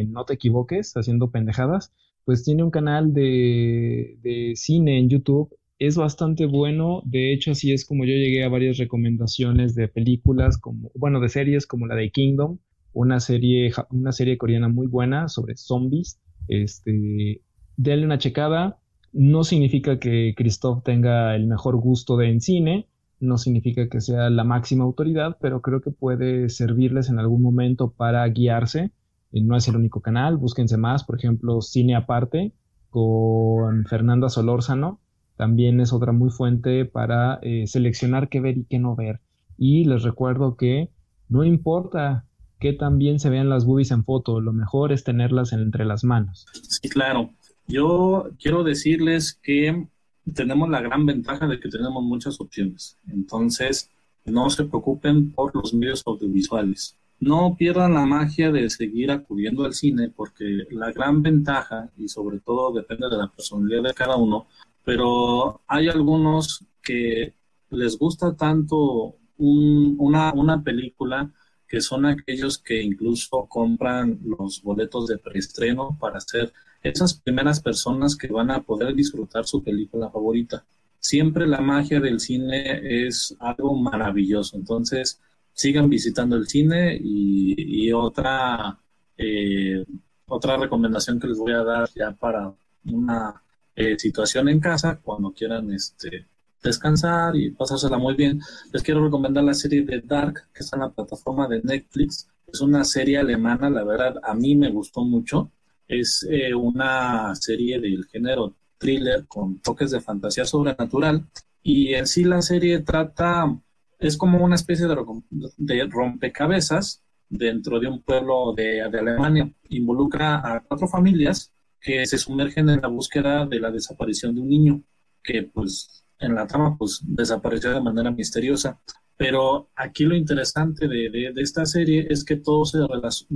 No 0.07 0.25
te 0.25 0.35
equivoques 0.35 0.95
haciendo 0.97 1.31
pendejadas. 1.31 1.93
Pues 2.25 2.45
tiene 2.45 2.63
un 2.63 2.71
canal 2.71 3.13
de, 3.13 4.19
de 4.23 4.53
cine 4.55 4.99
en 4.99 5.09
YouTube 5.09 5.51
es 5.79 5.97
bastante 5.97 6.47
bueno. 6.47 7.03
De 7.05 7.33
hecho, 7.33 7.53
así 7.53 7.73
es 7.73 7.85
como 7.85 8.05
yo 8.05 8.13
llegué 8.13 8.45
a 8.45 8.49
varias 8.49 8.79
recomendaciones 8.79 9.75
de 9.75 9.89
películas, 9.89 10.59
como, 10.59 10.91
bueno, 10.95 11.21
de 11.21 11.29
series 11.29 11.67
como 11.67 11.87
la 11.87 11.95
de 11.95 12.11
Kingdom, 12.11 12.59
una 12.93 13.21
serie, 13.21 13.73
una 13.91 14.13
serie 14.13 14.39
coreana 14.39 14.69
muy 14.69 14.87
buena 14.87 15.29
sobre 15.29 15.57
zombies. 15.57 16.21
Este, 16.49 17.43
denle 17.77 18.07
una 18.07 18.19
checada. 18.19 18.79
No 19.13 19.45
significa 19.45 19.99
que 19.99 20.35
Christoph 20.37 20.85
tenga 20.85 21.35
el 21.35 21.47
mejor 21.47 21.77
gusto 21.77 22.17
de 22.17 22.31
en 22.31 22.41
cine, 22.41 22.89
no 23.21 23.39
significa 23.39 23.89
que 23.89 24.01
sea 24.01 24.31
la 24.31 24.45
máxima 24.45 24.85
autoridad, 24.85 25.39
pero 25.41 25.63
creo 25.63 25.81
que 25.81 25.91
puede 25.91 26.49
servirles 26.51 27.09
en 27.09 27.19
algún 27.19 27.43
momento 27.43 27.91
para 27.91 28.27
guiarse. 28.29 28.93
Y 29.33 29.43
no 29.43 29.57
es 29.57 29.67
el 29.69 29.77
único 29.77 30.01
canal, 30.01 30.37
búsquense 30.37 30.77
más, 30.77 31.05
por 31.05 31.17
ejemplo, 31.19 31.61
Cine 31.61 31.97
Aparte 31.97 32.53
con 32.91 33.85
Fernanda 33.85 34.29
Solórzano, 34.29 35.01
también 35.37 35.81
es 35.81 35.93
otra 35.93 36.13
muy 36.13 36.31
fuente 36.31 36.85
para 36.85 37.39
eh, 37.43 37.67
seleccionar 37.67 38.29
qué 38.29 38.41
ver 38.41 38.59
y 38.59 38.65
qué 38.65 38.79
no 38.79 38.97
ver. 38.97 39.21
Y 39.57 39.85
les 39.85 40.03
recuerdo 40.03 40.57
que 40.57 40.91
no 41.29 41.45
importa 41.45 42.25
que 42.59 42.73
también 42.73 43.21
se 43.21 43.31
vean 43.31 43.49
las 43.49 43.65
boobies 43.65 43.91
en 43.91 44.05
foto, 44.05 44.41
lo 44.41 44.53
mejor 44.53 44.93
es 44.93 45.05
tenerlas 45.05 45.53
entre 45.53 45.85
las 45.85 46.05
manos. 46.05 46.47
Sí, 46.53 46.89
claro. 46.89 47.31
Yo 47.67 48.31
quiero 48.41 48.65
decirles 48.65 49.39
que 49.43 49.87
tenemos 50.35 50.69
la 50.69 50.81
gran 50.81 51.07
ventaja 51.07 51.47
de 51.47 51.61
que 51.61 51.69
tenemos 51.69 52.03
muchas 52.03 52.41
opciones. 52.41 52.99
Entonces, 53.09 53.91
no 54.25 54.51
se 54.51 54.65
preocupen 54.65 55.33
por 55.33 55.55
los 55.55 55.75
medios 55.75 56.03
audiovisuales. 56.07 56.97
No 57.21 57.57
pierdan 57.59 57.95
la 57.95 58.07
magia 58.07 58.53
de 58.53 58.71
seguir 58.71 59.11
acudiendo 59.11 59.65
al 59.65 59.75
cine 59.75 60.09
porque 60.15 60.67
la 60.71 60.93
gran 60.93 61.23
ventaja, 61.23 61.91
y 61.97 62.09
sobre 62.09 62.39
todo 62.41 62.73
depende 62.73 63.09
de 63.09 63.17
la 63.17 63.29
personalidad 63.29 63.83
de 63.83 63.95
cada 63.95 64.17
uno, 64.17 64.47
pero 64.85 65.61
hay 65.67 65.89
algunos 65.89 66.65
que 66.83 67.35
les 67.71 67.99
gusta 67.99 68.35
tanto 68.37 69.17
una, 69.37 70.33
una 70.33 70.63
película 70.63 71.31
que 71.69 71.81
son 71.81 72.07
aquellos 72.07 72.59
que 72.59 72.83
incluso 72.83 73.47
compran 73.49 74.19
los 74.25 74.63
boletos 74.63 75.07
de 75.07 75.19
preestreno 75.19 75.97
para 76.01 76.21
ser 76.21 76.53
esas 76.83 77.15
primeras 77.15 77.61
personas 77.61 78.17
que 78.17 78.29
van 78.29 78.51
a 78.51 78.63
poder 78.63 78.95
disfrutar 78.95 79.45
su 79.45 79.63
película 79.63 80.11
favorita. 80.11 80.65
Siempre 80.99 81.47
la 81.47 81.61
magia 81.61 82.01
del 82.01 82.21
cine 82.21 83.07
es 83.07 83.37
algo 83.39 83.77
maravilloso, 83.77 84.57
entonces 84.57 85.21
sigan 85.53 85.89
visitando 85.91 86.37
el 86.37 86.49
cine 86.49 86.99
y, 87.01 87.93
otra, 87.93 88.79
eh, 89.17 89.85
otra 90.27 90.57
recomendación 90.57 91.21
que 91.21 91.29
les 91.29 91.39
voy 91.39 91.53
a 91.53 91.65
dar 91.65 91.89
ya 91.95 92.13
para 92.13 92.53
una 92.85 93.43
eh, 93.75 93.99
situación 93.99 94.49
en 94.49 94.61
casa, 94.61 95.01
cuando 95.03 95.33
quieran 95.33 95.73
este, 95.73 96.27
descansar 96.63 97.37
y 97.37 97.51
pasársela 97.51 97.99
muy 97.99 98.15
bien. 98.15 98.41
Les 98.73 98.83
quiero 98.83 99.05
recomendar 99.05 99.45
la 99.45 99.55
serie 99.55 99.83
de 99.83 100.01
Dark, 100.01 100.49
que 100.53 100.63
está 100.63 100.77
en 100.77 100.83
la 100.83 100.91
plataforma 100.91 101.49
de 101.49 101.63
Netflix. 101.63 102.29
Es 102.47 102.61
una 102.61 102.85
serie 102.85 103.19
alemana, 103.19 103.71
la 103.71 103.85
verdad, 103.85 104.17
a 104.23 104.35
mí 104.35 104.57
me 104.57 104.71
gustó 104.71 105.05
mucho. 105.05 105.51
Es 105.87 106.27
eh, 106.31 106.55
una 106.55 107.35
serie 107.35 107.81
del 107.81 108.05
género 108.07 108.55
thriller 108.79 109.27
con 109.27 109.61
toques 109.61 109.91
de 109.91 110.01
fantasía 110.01 110.45
sobrenatural. 110.45 111.27
Y 111.63 111.95
en 111.95 112.07
sí 112.07 112.25
la 112.25 112.43
serie 112.43 112.81
trata, 112.81 113.59
es 113.99 114.17
como 114.17 114.43
una 114.43 114.55
especie 114.55 114.87
de, 114.87 115.85
rompecabezas 115.87 117.03
dentro 117.29 117.79
de 117.81 117.89
un 117.89 118.03
pueblo 118.03 118.55
de, 118.55 118.89
de 118.91 118.99
Alemania. 118.99 119.53
Involucra 119.69 120.37
a 120.37 120.61
cuatro 120.61 120.89
familias 120.89 121.53
que 121.81 122.07
se 122.07 122.19
sumergen 122.19 122.69
en 122.71 122.81
la 122.81 122.89
búsqueda 122.89 123.47
de 123.47 123.61
la 123.61 123.71
desaparición 123.71 124.35
de 124.35 124.41
un 124.41 124.49
niño 124.49 124.83
que 125.23 125.43
pues 125.43 126.05
en 126.21 126.35
la 126.35 126.47
trama 126.47 126.77
pues 126.77 127.01
desapareció 127.05 127.73
de 127.73 127.81
manera 127.81 128.11
misteriosa. 128.11 128.79
Pero 129.17 129.69
aquí 129.75 130.05
lo 130.05 130.15
interesante 130.15 130.87
de, 130.87 131.11
de, 131.11 131.43
esta 131.43 131.67
serie 131.67 132.07
es 132.09 132.25
que 132.25 132.37
todo 132.37 132.65
se 132.65 132.79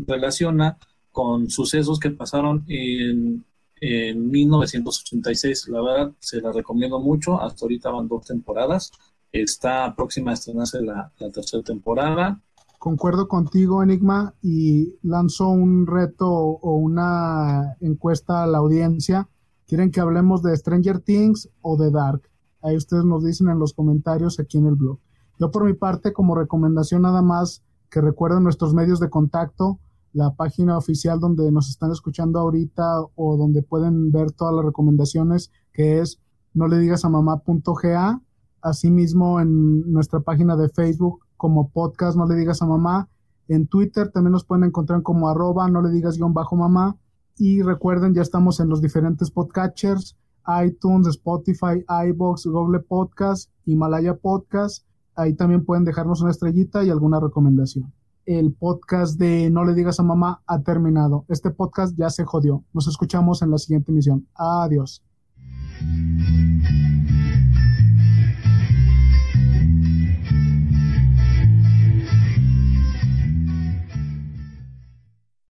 relaciona 0.07 0.79
con 1.11 1.51
sucesos 1.51 1.99
que 1.99 2.11
pasaron 2.11 2.65
en, 2.69 3.45
en 3.81 4.31
1986. 4.31 5.69
La 5.69 5.83
verdad, 5.83 6.13
se 6.21 6.41
la 6.41 6.53
recomiendo 6.53 7.01
mucho. 7.01 7.41
Hasta 7.41 7.65
ahorita 7.65 7.91
van 7.91 8.09
dos 8.09 8.27
temporadas. 8.27 8.93
Está 9.33 9.95
próxima 9.97 10.31
a 10.31 10.35
estrenarse 10.35 10.81
la, 10.83 11.13
la 11.19 11.31
tercera 11.31 11.63
temporada. 11.65 12.41
Concuerdo 12.79 13.27
contigo, 13.29 13.83
Enigma, 13.83 14.35
y 14.43 14.95
lanzo 15.03 15.49
un 15.49 15.87
reto 15.87 16.29
o 16.29 16.77
una 16.77 17.77
encuesta 17.81 18.45
a 18.45 18.47
la 18.47 18.59
audiencia. 18.59 19.29
¿Quieren 19.67 19.91
que 19.91 20.01
hablemos 20.01 20.43
de 20.43 20.57
Stranger 20.57 21.01
Things 21.01 21.49
o 21.61 21.77
de 21.77 21.91
Dark? 21.91 22.32
Ahí 22.63 22.77
ustedes 22.77 23.05
nos 23.05 23.25
dicen 23.25 23.49
en 23.49 23.59
los 23.59 23.73
comentarios 23.73 24.39
aquí 24.39 24.59
en 24.59 24.67
el 24.67 24.75
blog. 24.75 24.99
Yo 25.39 25.51
por 25.51 25.65
mi 25.65 25.75
parte, 25.75 26.13
como 26.13 26.35
recomendación 26.35 27.03
nada 27.03 27.23
más, 27.23 27.63
que 27.91 28.01
recuerden 28.01 28.43
nuestros 28.45 28.75
medios 28.75 29.01
de 29.01 29.11
contacto, 29.11 29.79
la 30.13 30.35
página 30.35 30.77
oficial 30.79 31.21
donde 31.21 31.51
nos 31.53 31.69
están 31.69 31.91
escuchando 31.91 32.39
ahorita 32.39 33.01
o 33.15 33.37
donde 33.37 33.63
pueden 33.63 34.13
ver 34.13 34.33
todas 34.33 34.55
las 34.55 34.65
recomendaciones, 34.65 35.51
que 35.73 36.01
es 36.01 36.21
no 36.55 36.69
le 36.69 36.79
digas 36.79 37.05
a 37.05 37.09
mamá.ga, 37.09 38.21
asimismo 38.61 39.41
en 39.41 39.91
nuestra 39.91 40.21
página 40.21 40.57
de 40.57 40.69
Facebook 40.69 41.21
como 41.37 41.71
podcast 41.71 42.17
no 42.17 42.27
le 42.27 42.37
digas 42.37 42.63
a 42.63 42.67
mamá, 42.67 43.09
en 43.49 43.67
Twitter 43.67 44.11
también 44.11 44.33
nos 44.33 44.45
pueden 44.45 44.65
encontrar 44.65 45.03
como 45.03 45.29
arroba 45.29 45.69
no 45.69 45.83
le 45.83 45.91
digas 45.91 46.17
guion 46.17 46.33
bajo 46.33 46.57
mamá 46.57 46.97
y 47.37 47.63
recuerden 47.63 48.15
ya 48.15 48.23
estamos 48.23 48.61
en 48.61 48.69
los 48.69 48.81
diferentes 48.81 49.31
podcatchers 49.31 50.17
iTunes, 50.65 51.07
Spotify, 51.09 51.85
iBox, 52.09 52.47
Google 52.47 52.81
Podcast, 52.81 53.51
Himalaya 53.65 54.15
Podcast. 54.15 54.85
Ahí 55.15 55.35
también 55.35 55.65
pueden 55.65 55.85
dejarnos 55.85 56.23
una 56.23 56.31
estrellita 56.31 56.85
y 56.85 56.91
alguna 56.91 57.21
recomendación. 57.21 57.93
El 58.25 58.53
podcast 58.53 59.19
de 59.19 59.51
No 59.51 59.65
le 59.65 59.75
digas 59.75 59.99
a 60.01 60.03
mamá 60.03 60.43
ha 60.47 60.61
terminado. 60.63 61.25
Este 61.29 61.51
podcast 61.51 61.97
ya 61.97 62.09
se 62.09 62.25
jodió. 62.25 62.65
Nos 62.73 62.87
escuchamos 62.87 63.43
en 63.43 63.51
la 63.51 63.59
siguiente 63.59 63.91
emisión. 63.91 64.27
Adiós. 64.35 65.03